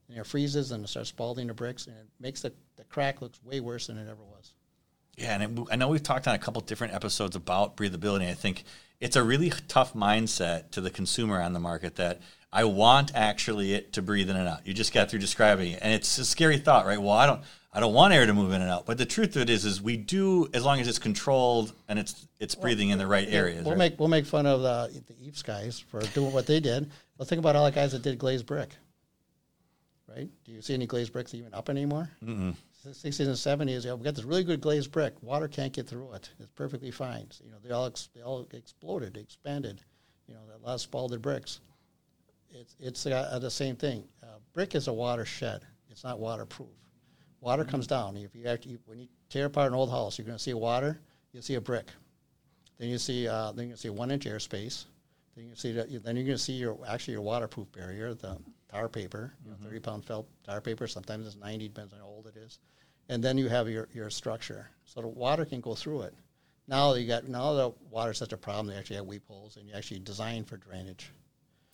And 0.08 0.18
it 0.18 0.26
freezes 0.26 0.72
and 0.72 0.84
it 0.84 0.88
starts 0.88 1.10
spalling 1.10 1.46
the 1.46 1.54
bricks 1.54 1.86
and 1.86 1.96
it 1.96 2.06
makes 2.18 2.42
the, 2.42 2.52
the 2.76 2.84
crack 2.84 3.20
looks 3.20 3.42
way 3.44 3.60
worse 3.60 3.86
than 3.86 3.98
it 3.98 4.08
ever 4.08 4.24
was. 4.24 4.54
Yeah, 5.18 5.34
and 5.34 5.58
it, 5.58 5.64
I 5.70 5.76
know 5.76 5.88
we've 5.88 6.02
talked 6.02 6.28
on 6.28 6.34
a 6.34 6.38
couple 6.38 6.60
different 6.62 6.94
episodes 6.94 7.36
about 7.36 7.76
breathability. 7.76 8.28
I 8.28 8.34
think 8.34 8.64
it's 9.00 9.16
a 9.16 9.22
really 9.22 9.50
tough 9.68 9.94
mindset 9.94 10.70
to 10.72 10.80
the 10.80 10.90
consumer 10.90 11.40
on 11.40 11.52
the 11.52 11.60
market 11.60 11.96
that 11.96 12.20
I 12.52 12.64
want 12.64 13.12
actually 13.14 13.74
it 13.74 13.92
to 13.94 14.02
breathe 14.02 14.30
in 14.30 14.36
and 14.36 14.48
out. 14.48 14.66
You 14.66 14.72
just 14.72 14.92
got 14.92 15.10
through 15.10 15.18
describing 15.20 15.72
it, 15.72 15.80
and 15.82 15.92
it's 15.92 16.18
a 16.18 16.24
scary 16.24 16.58
thought, 16.58 16.86
right? 16.86 17.00
Well, 17.00 17.12
I 17.12 17.26
don't, 17.26 17.42
I 17.72 17.80
don't 17.80 17.92
want 17.92 18.14
air 18.14 18.24
to 18.24 18.32
move 18.32 18.52
in 18.52 18.62
and 18.62 18.70
out, 18.70 18.86
but 18.86 18.96
the 18.96 19.04
truth 19.04 19.36
of 19.36 19.42
it 19.42 19.50
is, 19.50 19.64
is 19.64 19.82
we 19.82 19.96
do 19.96 20.48
as 20.54 20.64
long 20.64 20.80
as 20.80 20.88
it's 20.88 20.98
controlled 20.98 21.72
and 21.88 21.98
it's 21.98 22.26
it's 22.40 22.54
breathing 22.54 22.90
in 22.90 22.98
the 22.98 23.06
right 23.06 23.28
areas. 23.28 23.64
We'll 23.64 23.72
right? 23.72 23.78
make 23.78 23.98
we'll 24.00 24.08
make 24.08 24.24
fun 24.26 24.46
of 24.46 24.62
the 24.62 25.02
the 25.06 25.14
EIFS 25.14 25.44
guys 25.44 25.78
for 25.78 26.00
doing 26.00 26.32
what 26.32 26.46
they 26.46 26.60
did. 26.60 26.90
But 27.18 27.28
think 27.28 27.40
about 27.40 27.56
all 27.56 27.64
the 27.64 27.72
guys 27.72 27.92
that 27.92 28.02
did 28.02 28.18
glazed 28.18 28.46
brick. 28.46 28.70
Right? 30.08 30.28
Do 30.44 30.52
you 30.52 30.62
see 30.62 30.72
any 30.72 30.86
glazed 30.86 31.12
bricks 31.12 31.34
even 31.34 31.52
up 31.52 31.68
anymore? 31.68 32.08
Mm-mm. 32.24 32.54
60s 32.90 33.20
and 33.20 33.68
70s, 33.68 33.84
yeah, 33.84 33.94
we 33.94 34.04
got 34.04 34.14
this 34.14 34.24
really 34.24 34.44
good 34.44 34.60
glazed 34.60 34.92
brick. 34.92 35.14
Water 35.22 35.48
can't 35.48 35.72
get 35.72 35.86
through 35.86 36.12
it. 36.14 36.30
It's 36.38 36.50
perfectly 36.50 36.90
fine. 36.90 37.30
So, 37.30 37.44
you 37.44 37.50
know, 37.50 37.58
they 37.62 37.70
all 37.70 37.86
ex- 37.86 38.08
they 38.14 38.22
all 38.22 38.46
exploded, 38.52 39.16
expanded. 39.16 39.80
You 40.26 40.34
know, 40.34 40.40
that 40.48 40.66
last 40.66 40.90
spalted 40.90 41.22
bricks. 41.22 41.60
It's 42.50 42.76
it's 42.80 43.06
uh, 43.06 43.38
the 43.40 43.50
same 43.50 43.76
thing. 43.76 44.04
Uh, 44.22 44.38
brick 44.52 44.74
is 44.74 44.88
a 44.88 44.92
watershed. 44.92 45.62
It's 45.90 46.04
not 46.04 46.18
waterproof. 46.18 46.68
Water 47.40 47.64
comes 47.64 47.86
down. 47.86 48.16
If 48.16 48.34
you 48.34 48.46
actually 48.46 48.78
when 48.86 48.98
you 48.98 49.08
tear 49.30 49.46
apart 49.46 49.68
an 49.68 49.74
old 49.74 49.90
house, 49.90 50.18
you're 50.18 50.26
going 50.26 50.38
to 50.38 50.42
see 50.42 50.54
water. 50.54 51.00
You'll 51.32 51.42
see 51.42 51.54
a 51.54 51.60
brick. 51.60 51.86
Then 52.78 52.88
you 52.88 52.98
see 52.98 53.28
uh, 53.28 53.52
then 53.52 53.68
you 53.68 53.76
see 53.76 53.90
one 53.90 54.10
inch 54.10 54.24
airspace. 54.24 54.84
Then 55.38 55.46
you 55.48 55.54
see 55.54 55.72
that. 55.72 55.88
Then 56.04 56.16
you're 56.16 56.24
going 56.24 56.36
to 56.36 56.42
see 56.42 56.54
your 56.54 56.76
actually 56.88 57.12
your 57.12 57.22
waterproof 57.22 57.70
barrier, 57.70 58.12
the 58.12 58.36
tar 58.68 58.88
paper, 58.88 59.34
you 59.44 59.50
know, 59.50 59.56
mm-hmm. 59.56 59.66
thirty 59.66 59.78
pound 59.78 60.04
felt 60.04 60.28
tar 60.42 60.60
paper. 60.60 60.88
Sometimes 60.88 61.26
it's 61.28 61.36
ninety, 61.36 61.68
depends 61.68 61.92
on 61.92 62.00
how 62.00 62.06
old 62.06 62.26
it 62.26 62.36
is. 62.36 62.58
And 63.08 63.22
then 63.22 63.38
you 63.38 63.48
have 63.48 63.68
your, 63.68 63.88
your 63.94 64.10
structure, 64.10 64.68
so 64.84 65.00
the 65.00 65.06
water 65.08 65.44
can 65.44 65.60
go 65.60 65.74
through 65.74 66.02
it. 66.02 66.14
Now 66.66 66.92
you 66.94 67.06
got 67.06 67.28
now 67.28 67.52
the 67.54 67.72
water's 67.88 68.18
such 68.18 68.32
a 68.32 68.36
problem. 68.36 68.66
They 68.66 68.74
actually 68.74 68.96
have 68.96 69.06
weep 69.06 69.26
holes, 69.28 69.56
and 69.56 69.66
you 69.68 69.74
actually 69.74 70.00
design 70.00 70.44
for 70.44 70.56
drainage. 70.56 71.10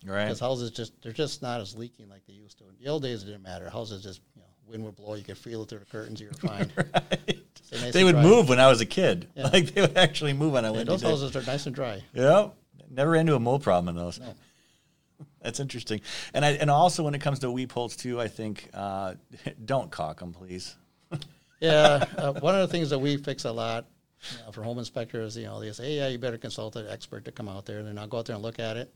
right? 0.05 0.25
Because 0.25 0.39
houses 0.39 0.69
just 0.71 0.93
they're 1.01 1.11
just 1.11 1.41
not 1.41 1.59
as 1.59 1.75
leaking 1.75 2.07
like 2.07 2.25
they 2.27 2.33
used 2.33 2.59
to. 2.59 2.65
In 2.65 2.75
the 2.79 2.87
old 2.89 3.01
days, 3.01 3.23
it 3.23 3.25
didn't 3.25 3.41
matter. 3.41 3.67
Houses 3.69 4.03
just 4.03 4.21
you 4.35 4.41
know 4.41 4.47
wind 4.67 4.83
would 4.85 4.95
blow, 4.95 5.15
you 5.15 5.23
could 5.23 5.37
feel 5.39 5.63
it 5.63 5.69
through 5.69 5.79
the 5.79 5.85
curtains, 5.85 6.21
you 6.21 6.27
were 6.27 6.33
fine. 6.49 6.71
Stay 7.63 7.79
nice 7.81 7.93
They 7.93 8.03
would 8.03 8.13
dry. 8.13 8.23
move 8.23 8.47
when 8.47 8.59
I 8.59 8.67
was 8.67 8.79
a 8.81 8.85
kid. 8.85 9.27
Yeah. 9.35 9.47
Like 9.47 9.73
they 9.73 9.81
would 9.81 9.97
actually 9.97 10.33
move 10.33 10.55
on 10.55 10.65
a 10.65 10.71
Yeah, 10.71 10.77
windy 10.77 10.85
those 10.85 11.01
houses 11.01 11.35
are 11.35 11.41
nice 11.43 11.65
and 11.65 11.75
dry. 11.75 12.03
Yeah, 12.13 12.49
never 12.95 13.11
ran 13.11 13.21
into 13.21 13.35
a 13.35 13.39
mold 13.39 13.63
problem 13.63 13.95
in 13.95 14.03
those. 14.03 14.19
No. 14.19 14.33
That's 15.41 15.59
interesting. 15.59 16.01
And 16.33 16.43
I, 16.43 16.51
and 16.51 16.69
also 16.69 17.03
when 17.03 17.13
it 17.13 17.21
comes 17.21 17.39
to 17.39 17.51
weep 17.51 17.71
holes 17.71 17.95
too, 17.95 18.19
I 18.19 18.27
think 18.27 18.69
uh, 18.73 19.15
don't 19.65 19.91
caulk 19.91 20.19
them, 20.19 20.33
please. 20.33 20.75
Yeah, 21.61 22.03
uh, 22.17 22.33
one 22.33 22.53
of 22.53 22.61
the 22.61 22.67
things 22.67 22.89
that 22.89 22.99
we 22.99 23.15
fix 23.15 23.45
a 23.45 23.51
lot 23.51 23.85
you 24.29 24.45
know, 24.45 24.51
for 24.51 24.61
home 24.61 24.77
inspectors, 24.77 25.37
you 25.37 25.45
know, 25.45 25.59
they 25.61 25.71
say, 25.71 25.85
hey, 25.85 25.97
yeah, 25.97 26.07
you 26.09 26.17
better 26.19 26.37
consult 26.37 26.75
an 26.75 26.85
expert 26.89 27.23
to 27.25 27.31
come 27.31 27.47
out 27.47 27.65
there, 27.65 27.79
and 27.79 27.87
then 27.87 27.97
I'll 27.97 28.07
go 28.07 28.19
out 28.19 28.25
there 28.25 28.35
and 28.35 28.43
look 28.43 28.59
at 28.59 28.75
it. 28.75 28.93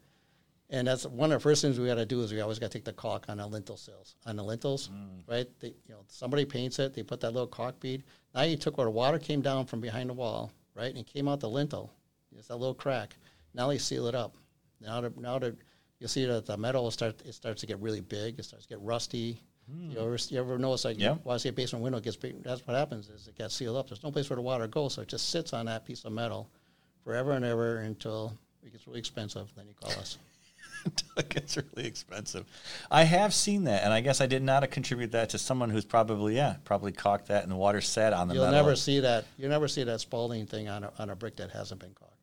And 0.70 0.86
that's 0.88 1.06
one 1.06 1.32
of 1.32 1.40
the 1.40 1.42
first 1.42 1.62
things 1.62 1.80
we 1.80 1.88
got 1.88 1.96
to 1.96 2.06
do 2.06 2.22
is 2.22 2.32
we 2.32 2.42
always 2.42 2.60
got 2.60 2.70
to 2.70 2.78
take 2.78 2.86
the 2.86 2.94
caulk 2.94 3.26
on 3.30 3.38
the 3.38 3.48
lintel 3.48 3.78
sills, 3.78 4.16
on 4.26 4.36
the 4.36 4.44
lintels, 4.44 4.90
right? 5.26 5.48
They, 5.62 5.70
you 5.70 5.94
know, 5.94 6.02
somebody 6.08 6.46
paints 6.46 6.78
it, 6.80 6.94
they 6.94 7.02
put 7.02 7.22
that 7.22 7.32
little 7.32 7.48
caulk 7.48 7.80
bead. 7.80 8.04
Now 8.36 8.42
you 8.42 8.58
took 8.58 8.78
where 8.78 8.86
the 8.86 8.92
water 8.92 9.18
came 9.18 9.42
down 9.42 9.66
from 9.66 9.80
behind 9.80 10.10
the 10.10 10.14
wall, 10.14 10.52
right, 10.76 10.90
and 10.90 10.98
it 10.98 11.08
came 11.08 11.28
out 11.28 11.40
the 11.40 11.50
lintel. 11.50 11.92
It's 12.38 12.50
that 12.50 12.58
little 12.58 12.76
crack. 12.76 13.16
Now 13.54 13.68
they 13.68 13.78
seal 13.78 14.08
it 14.08 14.16
up. 14.16 14.36
Now, 14.82 15.02
the, 15.02 15.14
now 15.18 15.40
the, 15.40 15.56
you'll 16.00 16.10
see 16.10 16.26
that 16.26 16.46
the 16.46 16.58
metal 16.58 16.84
will 16.84 16.92
start, 16.92 17.22
it 17.26 17.34
starts 17.34 17.62
to 17.62 17.68
get 17.68 17.80
really 17.80 18.02
big. 18.02 18.40
It 18.40 18.44
starts 18.44 18.66
to 18.66 18.70
get 18.70 18.82
rusty. 18.82 19.42
You 19.68 19.92
hmm. 19.92 19.98
ever, 19.98 20.18
you 20.30 20.40
ever 20.40 20.58
notice 20.58 20.86
like 20.86 21.00
Yeah. 21.00 21.18
want 21.24 21.38
to 21.38 21.40
see 21.40 21.50
a 21.50 21.54
basement 21.54 21.84
window 21.84 22.00
gets 22.00 22.16
big? 22.16 22.42
That's 22.44 22.66
what 22.66 22.76
happens 22.76 23.10
is 23.10 23.28
it 23.28 23.38
gets 23.38 23.56
sealed 23.56 23.78
up. 23.78 23.88
There's 23.88 24.04
no 24.04 24.12
place 24.12 24.26
for 24.26 24.36
the 24.36 24.42
water 24.42 24.64
to 24.64 24.68
go, 24.68 24.90
so 24.90 25.02
it 25.02 25.08
just 25.08 25.30
sits 25.30 25.54
on 25.54 25.68
that 25.68 25.86
piece 25.86 26.06
of 26.06 26.12
metal 26.12 26.50
forever 27.04 27.34
and 27.34 27.46
ever 27.46 27.78
until 27.80 28.38
it 28.64 28.72
gets 28.72 28.88
really 28.88 29.00
expensive. 29.00 29.52
Then 29.56 29.68
you 29.68 29.76
call 29.80 29.92
us. 29.92 30.18
it 31.18 31.30
gets 31.30 31.58
really 31.58 31.88
expensive. 31.88 32.46
I 32.90 33.04
have 33.04 33.34
seen 33.34 33.66
that, 33.66 33.84
and 33.84 33.94
I 33.94 34.02
guess 34.02 34.22
I 34.22 34.26
did 34.26 34.42
not 34.42 34.70
contribute 34.72 35.12
that 35.12 35.30
to 35.32 35.38
someone 35.38 35.70
who's 35.70 35.86
probably 35.86 36.36
yeah 36.36 36.56
probably 36.64 36.92
caulked 36.92 37.28
that 37.28 37.44
and 37.44 37.52
the 37.52 37.58
water 37.58 37.82
sat 37.82 38.14
on 38.14 38.28
the 38.28 38.36
You'll 38.36 38.46
metal. 38.46 38.64
never 38.64 38.76
see 38.76 39.02
that. 39.02 39.26
You'll 39.38 39.50
never 39.50 39.68
see 39.68 39.84
that 39.84 40.02
spalling 40.02 40.48
thing 40.48 40.68
on 40.68 40.86
a, 40.86 40.92
on 40.98 41.10
a 41.10 41.16
brick 41.16 41.36
that 41.36 41.52
hasn't 41.52 41.82
been 41.82 41.94
caulked 41.94 42.19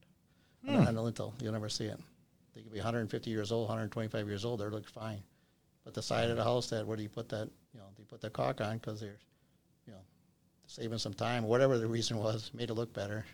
a, 0.69 0.73
on 0.73 0.97
a 0.97 1.03
lintel. 1.03 1.35
You'll 1.41 1.53
never 1.53 1.69
see 1.69 1.85
it. 1.85 1.99
They 2.55 2.63
could 2.63 2.73
be 2.73 2.79
150 2.79 3.31
years 3.31 3.53
old, 3.53 3.69
125 3.69 4.27
years 4.27 4.45
old. 4.45 4.61
They 4.61 4.67
look 4.67 4.89
fine, 4.89 5.23
but 5.85 5.95
the 5.95 6.03
side 6.03 6.31
of 6.31 6.37
the 6.37 6.45
house 6.45 6.69
that 6.71 6.87
where 6.87 6.97
do 6.97 7.03
you 7.03 7.09
put 7.09 7.29
that? 7.29 7.49
You 7.75 7.81
know, 7.81 7.87
they 7.99 8.05
put 8.05 8.21
the 8.21 8.31
caulk 8.31 8.61
on 8.61 8.79
because 8.79 9.01
they're, 9.01 9.19
you 9.87 9.93
know, 9.93 10.01
saving 10.67 10.99
some 10.99 11.13
time. 11.13 11.45
Whatever 11.45 11.79
the 11.79 11.87
reason 11.87 12.17
was, 12.17 12.51
made 12.55 12.71
it 12.71 12.75
look 12.75 12.93
better. 12.95 13.25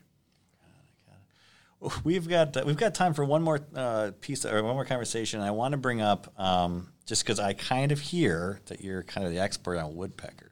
We've 2.05 2.29
got 2.29 2.65
we've 2.65 2.77
got 2.77 2.95
time 2.95 3.13
for 3.13 3.25
one 3.25 3.43
more 3.43 3.61
uh, 3.75 4.13
piece 4.21 4.45
or 4.47 4.63
one 4.63 4.75
more 4.75 4.85
conversation. 4.85 5.41
I 5.41 5.51
want 5.51 5.73
to 5.73 5.79
bring 5.79 6.01
up 6.01 6.33
um, 6.39 6.93
just 7.07 7.25
because 7.25 7.41
I 7.41 7.55
kind 7.55 7.91
of 7.91 7.99
hear 7.99 8.61
that 8.67 8.83
you're 8.83 9.03
kind 9.03 9.27
of 9.27 9.33
the 9.33 9.41
expert 9.41 9.79
on 9.79 9.97
woodpeckers. 9.97 10.52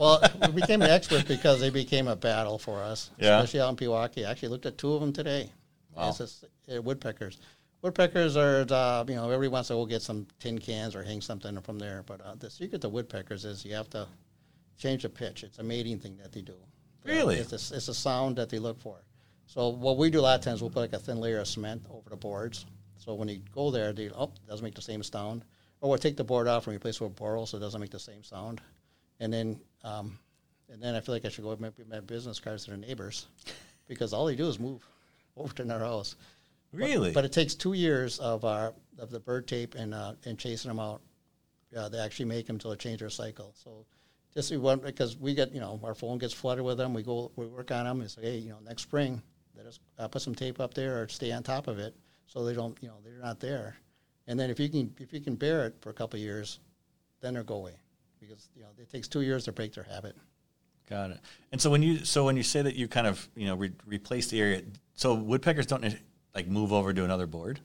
Well, 0.00 0.18
we 0.46 0.62
became 0.62 0.80
an 0.80 0.90
expert 0.90 1.28
because 1.28 1.60
they 1.60 1.68
became 1.68 2.08
a 2.08 2.16
battle 2.16 2.58
for 2.58 2.82
us, 2.82 3.10
Yeah. 3.18 3.36
especially 3.38 3.60
out 3.60 3.68
in 3.68 3.76
Pewaukee. 3.76 4.26
I 4.26 4.30
actually 4.30 4.48
looked 4.48 4.64
at 4.64 4.78
two 4.78 4.94
of 4.94 5.00
them 5.02 5.12
today. 5.12 5.52
Wow. 5.94 6.12
Just, 6.12 6.44
uh, 6.74 6.80
woodpeckers. 6.80 7.36
Woodpeckers 7.82 8.34
are, 8.34 8.64
uh, 8.70 9.04
you 9.06 9.14
know, 9.14 9.30
every 9.30 9.48
once 9.48 9.68
in 9.68 9.74
a 9.74 9.76
while 9.76 9.82
we'll 9.84 9.90
get 9.90 10.00
some 10.00 10.26
tin 10.38 10.58
cans 10.58 10.96
or 10.96 11.02
hang 11.02 11.20
something 11.20 11.60
from 11.60 11.78
there. 11.78 12.02
But 12.06 12.22
uh, 12.22 12.34
the 12.36 12.48
secret 12.48 12.80
to 12.80 12.88
woodpeckers 12.88 13.44
is 13.44 13.62
you 13.62 13.74
have 13.74 13.90
to 13.90 14.06
change 14.78 15.02
the 15.02 15.10
pitch. 15.10 15.44
It's 15.44 15.58
a 15.58 15.62
mating 15.62 15.98
thing 15.98 16.16
that 16.16 16.32
they 16.32 16.40
do. 16.40 16.56
Really? 17.04 17.36
It's 17.36 17.52
a, 17.52 17.76
it's 17.76 17.88
a 17.88 17.94
sound 17.94 18.36
that 18.36 18.48
they 18.48 18.58
look 18.58 18.80
for. 18.80 18.96
So 19.46 19.68
what 19.68 19.98
we 19.98 20.08
do 20.08 20.20
a 20.20 20.22
lot 20.22 20.38
of 20.38 20.44
times, 20.44 20.62
we'll 20.62 20.70
put 20.70 20.80
like 20.80 20.92
a 20.94 20.98
thin 20.98 21.20
layer 21.20 21.40
of 21.40 21.46
cement 21.46 21.84
over 21.90 22.08
the 22.08 22.16
boards. 22.16 22.64
So 22.96 23.12
when 23.12 23.28
you 23.28 23.42
go 23.54 23.70
there, 23.70 23.92
they 23.92 24.08
oh, 24.10 24.24
it 24.34 24.48
doesn't 24.48 24.64
make 24.64 24.74
the 24.74 24.82
same 24.82 25.02
sound. 25.02 25.44
Or 25.82 25.90
we'll 25.90 25.98
take 25.98 26.16
the 26.16 26.24
board 26.24 26.48
off 26.48 26.66
and 26.66 26.74
replace 26.74 27.00
it 27.00 27.04
with 27.04 27.16
boral 27.16 27.46
so 27.46 27.58
it 27.58 27.60
doesn't 27.60 27.80
make 27.80 27.90
the 27.90 27.98
same 27.98 28.22
sound. 28.22 28.62
And 29.18 29.30
then, 29.32 29.60
um, 29.84 30.18
and 30.72 30.82
then 30.82 30.94
I 30.94 31.00
feel 31.00 31.14
like 31.14 31.24
I 31.24 31.28
should 31.28 31.44
go 31.44 31.56
make 31.58 31.88
my 31.88 32.00
business 32.00 32.38
cards 32.38 32.64
to 32.64 32.70
their 32.70 32.78
neighbors 32.78 33.26
because 33.88 34.12
all 34.12 34.26
they 34.26 34.36
do 34.36 34.48
is 34.48 34.58
move 34.58 34.86
over 35.36 35.52
to 35.54 35.64
their 35.64 35.80
house. 35.80 36.16
Really? 36.72 37.12
But, 37.12 37.24
it 37.24 37.32
takes 37.32 37.54
two 37.54 37.72
years 37.72 38.18
of 38.20 38.44
our 38.44 38.72
of 38.98 39.10
the 39.10 39.18
bird 39.18 39.48
tape 39.48 39.74
and 39.74 39.92
uh, 39.92 40.14
and 40.24 40.38
chasing 40.38 40.68
them 40.68 40.78
out. 40.78 41.00
Yeah, 41.72 41.88
they 41.88 41.98
actually 41.98 42.26
make 42.26 42.46
them 42.46 42.58
till 42.58 42.70
they 42.70 42.76
change 42.76 43.00
their 43.00 43.10
cycle. 43.10 43.52
So 43.54 43.86
just 44.34 44.52
we 44.52 44.56
want 44.56 44.84
because 44.84 45.16
we 45.16 45.34
get 45.34 45.52
you 45.52 45.60
know 45.60 45.80
our 45.82 45.94
phone 45.94 46.18
gets 46.18 46.32
flooded 46.32 46.64
with 46.64 46.78
them. 46.78 46.94
We 46.94 47.02
go 47.02 47.32
we 47.34 47.46
work 47.46 47.72
on 47.72 47.86
them 47.86 48.00
and 48.00 48.10
say 48.10 48.22
hey 48.22 48.36
you 48.38 48.50
know 48.50 48.58
next 48.64 48.82
spring 48.82 49.20
let 49.56 49.66
us 49.66 49.80
uh, 49.98 50.06
put 50.06 50.22
some 50.22 50.34
tape 50.34 50.60
up 50.60 50.74
there 50.74 51.02
or 51.02 51.08
stay 51.08 51.32
on 51.32 51.42
top 51.42 51.66
of 51.66 51.78
it 51.78 51.96
so 52.26 52.44
they 52.44 52.54
don't 52.54 52.78
you 52.80 52.88
know 52.88 52.98
they're 53.04 53.20
not 53.20 53.40
there. 53.40 53.76
And 54.28 54.38
then 54.38 54.48
if 54.48 54.60
you 54.60 54.68
can 54.68 54.94
if 55.00 55.12
you 55.12 55.20
can 55.20 55.34
bear 55.34 55.66
it 55.66 55.74
for 55.80 55.90
a 55.90 55.94
couple 55.94 56.18
of 56.18 56.22
years, 56.22 56.60
then 57.20 57.34
they'll 57.34 57.42
go 57.42 57.56
away 57.56 57.74
because 58.20 58.48
you 58.54 58.62
know 58.62 58.68
it 58.78 58.90
takes 58.90 59.08
two 59.08 59.22
years 59.22 59.44
to 59.44 59.52
break 59.52 59.74
their 59.74 59.84
habit. 59.84 60.14
Got 60.88 61.10
it. 61.12 61.20
And 61.52 61.60
so 61.60 61.70
when 61.70 61.82
you 61.82 62.04
so 62.04 62.24
when 62.24 62.36
you 62.36 62.42
say 62.42 62.62
that 62.62 62.76
you 62.76 62.88
kind 62.88 63.06
of 63.06 63.28
you 63.36 63.46
know 63.46 63.54
re- 63.56 63.72
replace 63.86 64.28
the 64.28 64.40
area, 64.40 64.62
so 64.94 65.14
woodpeckers 65.14 65.66
don't 65.66 65.84
like 66.34 66.46
move 66.46 66.72
over 66.72 66.92
to 66.92 67.04
another 67.04 67.26
board. 67.26 67.60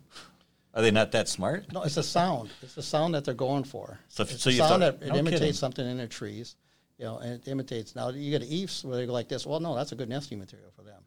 Are 0.73 0.81
they 0.81 0.91
not 0.91 1.11
that 1.13 1.29
smart? 1.29 1.71
No, 1.71 1.83
it's 1.83 1.95
a 1.97 2.03
sound. 2.03 2.49
It's 2.61 2.75
a 2.75 2.81
sound 2.83 3.13
that 3.15 3.23
they're 3.23 3.33
going 3.33 3.63
for. 3.63 3.97
So 4.09 4.23
if- 4.23 4.31
it's 4.33 4.43
so 4.43 4.49
a 4.49 4.53
you 4.53 4.59
sound 4.59 4.81
thought- 4.83 4.99
that 4.99 5.05
it 5.05 5.09
no 5.13 5.15
imitates 5.19 5.39
kidding. 5.39 5.53
something 5.53 5.87
in 5.87 5.97
the 5.97 6.07
trees, 6.07 6.57
you 6.97 7.05
know, 7.05 7.17
and 7.19 7.33
it 7.41 7.47
imitates. 7.47 7.95
Now 7.95 8.09
you 8.09 8.29
get 8.37 8.43
eaves 8.47 8.83
where 8.83 8.97
they 8.97 9.05
go 9.05 9.13
like 9.13 9.29
this. 9.29 9.45
Well, 9.45 9.59
no, 9.61 9.73
that's 9.73 9.93
a 9.93 9.95
good 9.95 10.09
nesting 10.09 10.37
material 10.37 10.71
for 10.75 10.83
them. 10.83 11.01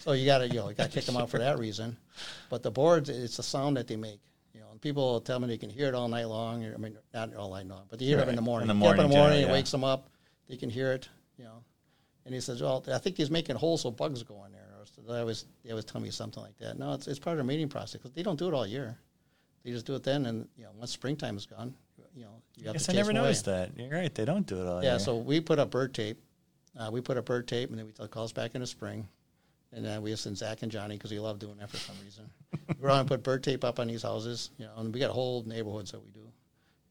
So 0.00 0.12
you 0.12 0.26
got 0.26 0.38
to 0.38 0.48
you 0.48 0.54
know 0.54 0.68
you 0.68 0.74
got 0.74 0.90
to 0.90 0.92
kick 0.92 1.04
them 1.06 1.16
out 1.16 1.30
for 1.30 1.38
that 1.38 1.58
reason. 1.58 1.96
But 2.50 2.62
the 2.64 2.70
boards, 2.72 3.08
it's 3.08 3.36
the 3.36 3.42
sound 3.42 3.76
that 3.76 3.86
they 3.86 3.96
make. 3.96 4.20
You 4.84 4.92
know, 4.92 5.00
and 5.00 5.18
people 5.18 5.20
tell 5.20 5.40
me 5.40 5.48
they 5.48 5.58
can 5.58 5.70
hear 5.70 5.88
it 5.88 5.94
all 5.94 6.08
night 6.08 6.26
long. 6.28 6.64
I 6.64 6.76
mean, 6.76 6.96
not 7.12 7.34
all 7.34 7.50
night 7.50 7.66
long, 7.66 7.84
but 7.88 7.98
they 7.98 8.04
hear 8.04 8.20
it 8.20 8.28
in 8.28 8.36
the 8.36 8.42
morning. 8.42 8.68
In 8.70 8.78
the 8.78 8.84
Get 8.84 8.94
up 8.94 9.04
in 9.04 9.10
the 9.10 9.16
morning, 9.16 9.16
generally, 9.16 9.42
it 9.42 9.46
yeah. 9.46 9.52
wakes 9.52 9.70
them 9.70 9.84
up. 9.84 10.08
They 10.48 10.56
can 10.56 10.70
hear 10.70 10.92
it. 10.92 11.08
You 11.38 11.44
know, 11.44 11.64
and 12.26 12.34
he 12.34 12.40
says, 12.40 12.62
"Well, 12.62 12.84
I 12.92 12.98
think 12.98 13.16
he's 13.16 13.30
making 13.30 13.56
holes 13.56 13.82
so 13.82 13.90
bugs 13.90 14.22
go 14.22 14.44
in 14.44 14.52
there." 14.52 14.68
Or 14.78 14.84
so 14.86 15.02
they 15.12 15.18
always 15.20 15.46
they 15.64 15.70
always 15.70 15.84
tell 15.84 16.00
me 16.00 16.10
something 16.10 16.42
like 16.42 16.56
that. 16.58 16.78
No, 16.78 16.92
it's 16.92 17.06
it's 17.08 17.18
part 17.18 17.34
of 17.34 17.38
their 17.38 17.44
mating 17.44 17.68
process 17.68 17.94
because 18.00 18.12
they 18.12 18.22
don't 18.22 18.38
do 18.38 18.48
it 18.48 18.54
all 18.54 18.66
year. 18.66 18.96
They 19.64 19.70
just 19.70 19.86
do 19.86 19.94
it 19.94 20.02
then, 20.02 20.26
and 20.26 20.46
you 20.56 20.64
know, 20.64 20.70
once 20.78 20.90
springtime 20.92 21.36
is 21.38 21.46
gone, 21.46 21.74
you 22.14 22.24
know, 22.24 22.42
you 22.56 22.64
I 22.64 22.66
have 22.66 22.72
guess 22.74 22.86
to 22.86 22.92
I 22.92 22.94
never 22.96 23.08
them 23.08 23.16
away. 23.16 23.26
noticed 23.28 23.44
that. 23.46 23.70
You're 23.78 23.88
right. 23.88 24.14
They 24.14 24.26
don't 24.26 24.46
do 24.46 24.60
it 24.60 24.66
all 24.66 24.82
Yeah, 24.84 24.90
year. 24.90 24.98
so 24.98 25.16
we 25.16 25.40
put 25.40 25.58
up 25.58 25.70
bird 25.70 25.94
tape, 25.94 26.20
Uh, 26.78 26.90
we 26.92 27.00
put 27.00 27.16
up 27.16 27.24
bird 27.24 27.48
tape, 27.48 27.70
and 27.70 27.78
then 27.78 27.86
we 27.86 27.92
took 27.92 28.10
calls 28.10 28.32
back 28.32 28.54
in 28.54 28.60
the 28.60 28.66
spring. 28.66 29.08
And 29.74 29.84
then 29.84 30.02
we 30.02 30.14
send 30.14 30.38
Zach 30.38 30.62
and 30.62 30.70
Johnny 30.70 30.96
because 30.96 31.10
we 31.10 31.18
love 31.18 31.38
doing 31.40 31.56
that 31.58 31.68
for 31.70 31.76
some 31.78 31.96
reason. 32.04 32.30
We're 32.80 32.88
going 32.90 33.04
to 33.04 33.08
put 33.08 33.22
bird 33.24 33.42
tape 33.42 33.64
up 33.64 33.80
on 33.80 33.88
these 33.88 34.02
houses, 34.02 34.50
you 34.56 34.66
know, 34.66 34.72
and 34.78 34.94
we 34.94 35.00
got 35.00 35.10
whole 35.10 35.42
neighborhoods 35.44 35.90
that 35.90 36.00
we 36.00 36.10
do. 36.12 36.20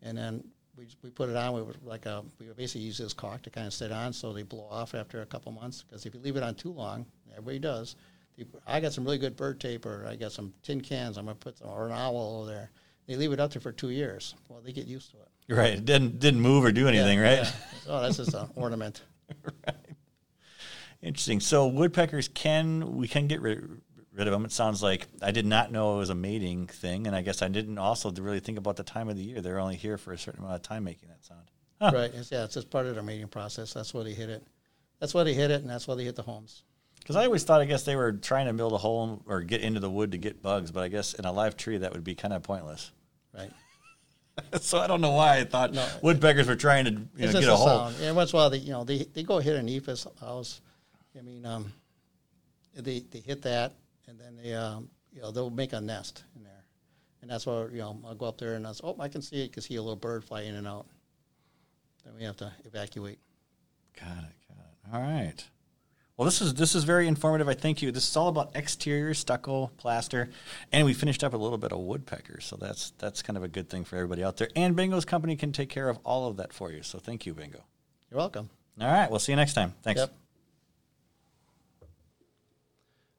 And 0.01 0.17
then 0.17 0.43
we, 0.77 0.87
we 1.01 1.09
put 1.09 1.29
it 1.29 1.35
on. 1.37 1.53
We 1.53 1.61
would 1.61 1.77
like 1.85 2.05
a, 2.05 2.23
we 2.39 2.47
would 2.47 2.57
basically 2.57 2.81
use 2.81 2.97
this 2.97 3.13
caulk 3.13 3.41
to 3.43 3.49
kind 3.49 3.67
of 3.67 3.73
sit 3.73 3.91
on 3.93 4.11
so 4.11 4.33
they 4.33 4.43
blow 4.43 4.67
off 4.69 4.95
after 4.95 5.21
a 5.21 5.25
couple 5.25 5.51
months. 5.53 5.83
Because 5.83 6.05
if 6.05 6.13
you 6.13 6.19
leave 6.19 6.35
it 6.35 6.43
on 6.43 6.55
too 6.55 6.71
long, 6.71 7.05
everybody 7.31 7.59
does. 7.59 7.95
I 8.67 8.79
got 8.81 8.91
some 8.91 9.05
really 9.05 9.19
good 9.19 9.37
bird 9.37 9.59
tape, 9.61 9.85
or 9.85 10.05
I 10.09 10.15
got 10.15 10.31
some 10.31 10.53
tin 10.63 10.81
cans. 10.81 11.17
I'm 11.17 11.25
gonna 11.25 11.35
put 11.35 11.59
some, 11.59 11.69
or 11.69 11.85
an 11.85 11.91
owl 11.93 12.39
over 12.41 12.51
there. 12.51 12.71
They 13.07 13.15
leave 13.15 13.31
it 13.31 13.39
up 13.39 13.53
there 13.53 13.61
for 13.61 13.71
two 13.71 13.91
years. 13.91 14.33
Well, 14.49 14.59
they 14.65 14.71
get 14.73 14.87
used 14.87 15.11
to 15.11 15.17
it. 15.17 15.55
Right. 15.55 15.73
It 15.73 15.85
didn't 15.85 16.19
didn't 16.19 16.39
move 16.41 16.65
or 16.65 16.71
do 16.71 16.87
anything, 16.87 17.19
Yeah, 17.19 17.23
right? 17.29 17.37
yeah. 17.43 17.51
Oh, 17.87 18.01
that's 18.01 18.17
just 18.17 18.33
an 18.33 18.49
ornament. 18.55 19.03
Interesting. 21.03 21.39
So 21.41 21.67
woodpeckers 21.67 22.29
can 22.29 22.95
we 22.95 23.07
can 23.07 23.27
get 23.27 23.41
rid, 23.41 23.59
rid 24.13 24.27
of 24.27 24.31
them. 24.31 24.45
It 24.45 24.51
sounds 24.51 24.81
like 24.81 25.07
I 25.21 25.31
did 25.31 25.45
not 25.45 25.71
know 25.71 25.95
it 25.95 25.97
was 25.97 26.09
a 26.09 26.15
mating 26.15 26.67
thing, 26.67 27.07
and 27.07 27.15
I 27.15 27.21
guess 27.21 27.41
I 27.41 27.49
didn't 27.49 27.77
also 27.77 28.09
really 28.11 28.39
think 28.39 28.57
about 28.57 28.77
the 28.77 28.83
time 28.83 29.09
of 29.09 29.17
the 29.17 29.23
year. 29.23 29.41
They're 29.41 29.59
only 29.59 29.75
here 29.75 29.97
for 29.97 30.13
a 30.13 30.17
certain 30.17 30.39
amount 30.41 30.55
of 30.55 30.61
time 30.61 30.85
making 30.85 31.09
that 31.09 31.23
sound. 31.25 31.41
Huh. 31.81 31.91
Right. 31.93 32.13
It's, 32.13 32.31
yeah, 32.31 32.45
it's 32.45 32.53
just 32.53 32.69
part 32.69 32.85
of 32.85 32.95
their 32.95 33.03
mating 33.03 33.27
process. 33.27 33.73
That's 33.73 33.93
why 33.93 34.03
they 34.03 34.13
hit 34.13 34.29
it. 34.29 34.43
That's 34.99 35.13
why 35.13 35.23
they 35.25 35.33
hit 35.33 35.51
it, 35.51 35.61
and 35.61 35.69
that's 35.69 35.87
why 35.87 35.95
they 35.95 36.05
hit 36.05 36.15
the 36.15 36.21
homes. 36.21 36.63
Because 36.99 37.17
I 37.17 37.25
always 37.25 37.43
thought, 37.43 37.59
I 37.59 37.65
guess 37.65 37.83
they 37.83 37.97
were 37.97 38.13
trying 38.13 38.45
to 38.45 38.53
build 38.53 38.71
a 38.71 38.77
home 38.77 39.23
or 39.27 39.41
get 39.41 39.59
into 39.59 39.81
the 39.81 39.89
wood 39.89 40.13
to 40.13 40.17
get 40.17 40.41
bugs, 40.41 40.71
but 40.71 40.83
I 40.83 40.87
guess 40.87 41.13
in 41.15 41.25
a 41.25 41.33
live 41.33 41.57
tree 41.57 41.79
that 41.79 41.91
would 41.91 42.05
be 42.05 42.15
kind 42.15 42.33
of 42.33 42.43
pointless. 42.43 42.91
Right. 43.35 43.51
so 44.61 44.79
I 44.79 44.87
don't 44.87 45.01
know 45.01 45.11
why 45.11 45.39
I 45.39 45.43
thought 45.43 45.73
No. 45.73 45.85
woodpeckers 46.01 46.47
were 46.47 46.55
trying 46.55 46.85
to 46.85 46.91
you 46.91 47.25
know, 47.27 47.33
get 47.33 47.43
a 47.43 47.53
a 47.53 47.55
hole. 47.57 47.67
sound. 47.67 47.95
And 48.01 48.15
once 48.15 48.31
in 48.31 48.37
a 48.37 48.39
while, 48.39 48.49
they 48.49 48.57
you 48.59 48.71
know 48.71 48.85
they 48.85 48.99
they 49.13 49.23
go 49.23 49.39
hit 49.39 49.57
an 49.57 49.67
EFIS 49.67 50.07
house. 50.21 50.61
I 51.17 51.21
mean, 51.21 51.45
um, 51.45 51.71
they 52.75 52.99
they 52.99 53.19
hit 53.19 53.41
that, 53.43 53.73
and 54.07 54.19
then 54.19 54.37
they 54.41 54.53
um, 54.53 54.89
you 55.11 55.21
know 55.21 55.31
they'll 55.31 55.49
make 55.49 55.73
a 55.73 55.81
nest 55.81 56.23
in 56.35 56.43
there, 56.43 56.63
and 57.21 57.29
that's 57.29 57.45
why 57.45 57.65
you 57.71 57.79
know 57.79 57.99
I'll 58.05 58.15
go 58.15 58.25
up 58.25 58.37
there 58.37 58.55
and 58.55 58.65
I 58.65 58.71
say, 58.71 58.81
oh 58.83 58.95
I 58.99 59.07
can 59.07 59.21
see 59.21 59.43
it, 59.43 59.53
can 59.53 59.61
see 59.61 59.75
a 59.75 59.81
little 59.81 59.95
bird 59.95 60.23
fly 60.23 60.41
in 60.41 60.55
and 60.55 60.67
out. 60.67 60.87
Then 62.03 62.15
we 62.17 62.23
have 62.23 62.37
to 62.37 62.51
evacuate. 62.65 63.19
Got 63.99 64.09
it. 64.09 64.35
Got 64.47 64.57
it. 64.57 64.93
All 64.93 65.01
right. 65.01 65.45
Well, 66.17 66.25
this 66.25 66.41
is 66.41 66.53
this 66.53 66.75
is 66.75 66.83
very 66.83 67.07
informative. 67.07 67.47
I 67.47 67.55
thank 67.55 67.81
you. 67.81 67.91
This 67.91 68.07
is 68.07 68.15
all 68.15 68.27
about 68.27 68.55
exterior 68.55 69.13
stucco, 69.13 69.71
plaster, 69.77 70.29
and 70.71 70.85
we 70.85 70.93
finished 70.93 71.23
up 71.23 71.33
a 71.33 71.37
little 71.37 71.57
bit 71.57 71.71
of 71.71 71.79
woodpecker. 71.79 72.39
So 72.39 72.55
that's 72.55 72.91
that's 72.99 73.23
kind 73.23 73.35
of 73.35 73.43
a 73.43 73.47
good 73.47 73.67
thing 73.67 73.83
for 73.83 73.95
everybody 73.95 74.23
out 74.23 74.37
there. 74.37 74.49
And 74.55 74.75
Bingo's 74.75 75.05
company 75.05 75.35
can 75.35 75.51
take 75.51 75.69
care 75.69 75.89
of 75.89 75.97
all 76.03 76.27
of 76.27 76.37
that 76.37 76.53
for 76.53 76.71
you. 76.71 76.83
So 76.83 76.99
thank 76.99 77.25
you, 77.25 77.33
Bingo. 77.33 77.63
You're 78.11 78.19
welcome. 78.19 78.49
All 78.79 78.87
right. 78.87 79.09
We'll 79.09 79.19
see 79.19 79.31
you 79.31 79.37
next 79.37 79.53
time. 79.53 79.73
Thanks. 79.81 80.01
Yep. 80.01 80.13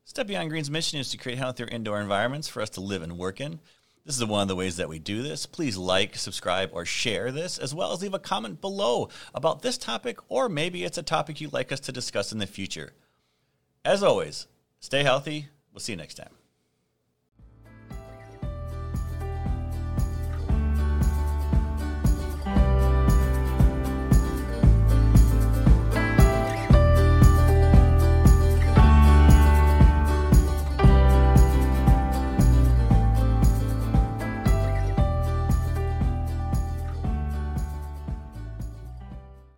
Step 0.06 0.26
Beyond 0.26 0.50
Green's 0.50 0.70
mission 0.70 0.98
is 0.98 1.10
to 1.10 1.16
create 1.16 1.38
healthier 1.38 1.66
indoor 1.66 1.98
environments 1.98 2.46
for 2.46 2.60
us 2.60 2.68
to 2.70 2.82
live 2.82 3.00
and 3.00 3.16
work 3.16 3.40
in. 3.40 3.58
This 4.04 4.18
is 4.18 4.24
one 4.24 4.42
of 4.42 4.48
the 4.48 4.54
ways 4.54 4.76
that 4.76 4.88
we 4.88 4.98
do 4.98 5.22
this. 5.22 5.46
Please 5.46 5.78
like, 5.78 6.14
subscribe, 6.16 6.68
or 6.74 6.84
share 6.84 7.32
this, 7.32 7.58
as 7.58 7.74
well 7.74 7.90
as 7.90 8.02
leave 8.02 8.12
a 8.12 8.18
comment 8.18 8.60
below 8.60 9.08
about 9.34 9.62
this 9.62 9.78
topic, 9.78 10.18
or 10.28 10.50
maybe 10.50 10.84
it's 10.84 10.98
a 10.98 11.02
topic 11.02 11.40
you'd 11.40 11.54
like 11.54 11.72
us 11.72 11.80
to 11.80 11.90
discuss 11.90 12.32
in 12.32 12.38
the 12.38 12.46
future. 12.46 12.92
As 13.82 14.02
always, 14.02 14.46
stay 14.78 15.02
healthy. 15.04 15.48
We'll 15.72 15.80
see 15.80 15.92
you 15.92 15.96
next 15.96 16.14
time. 16.14 16.34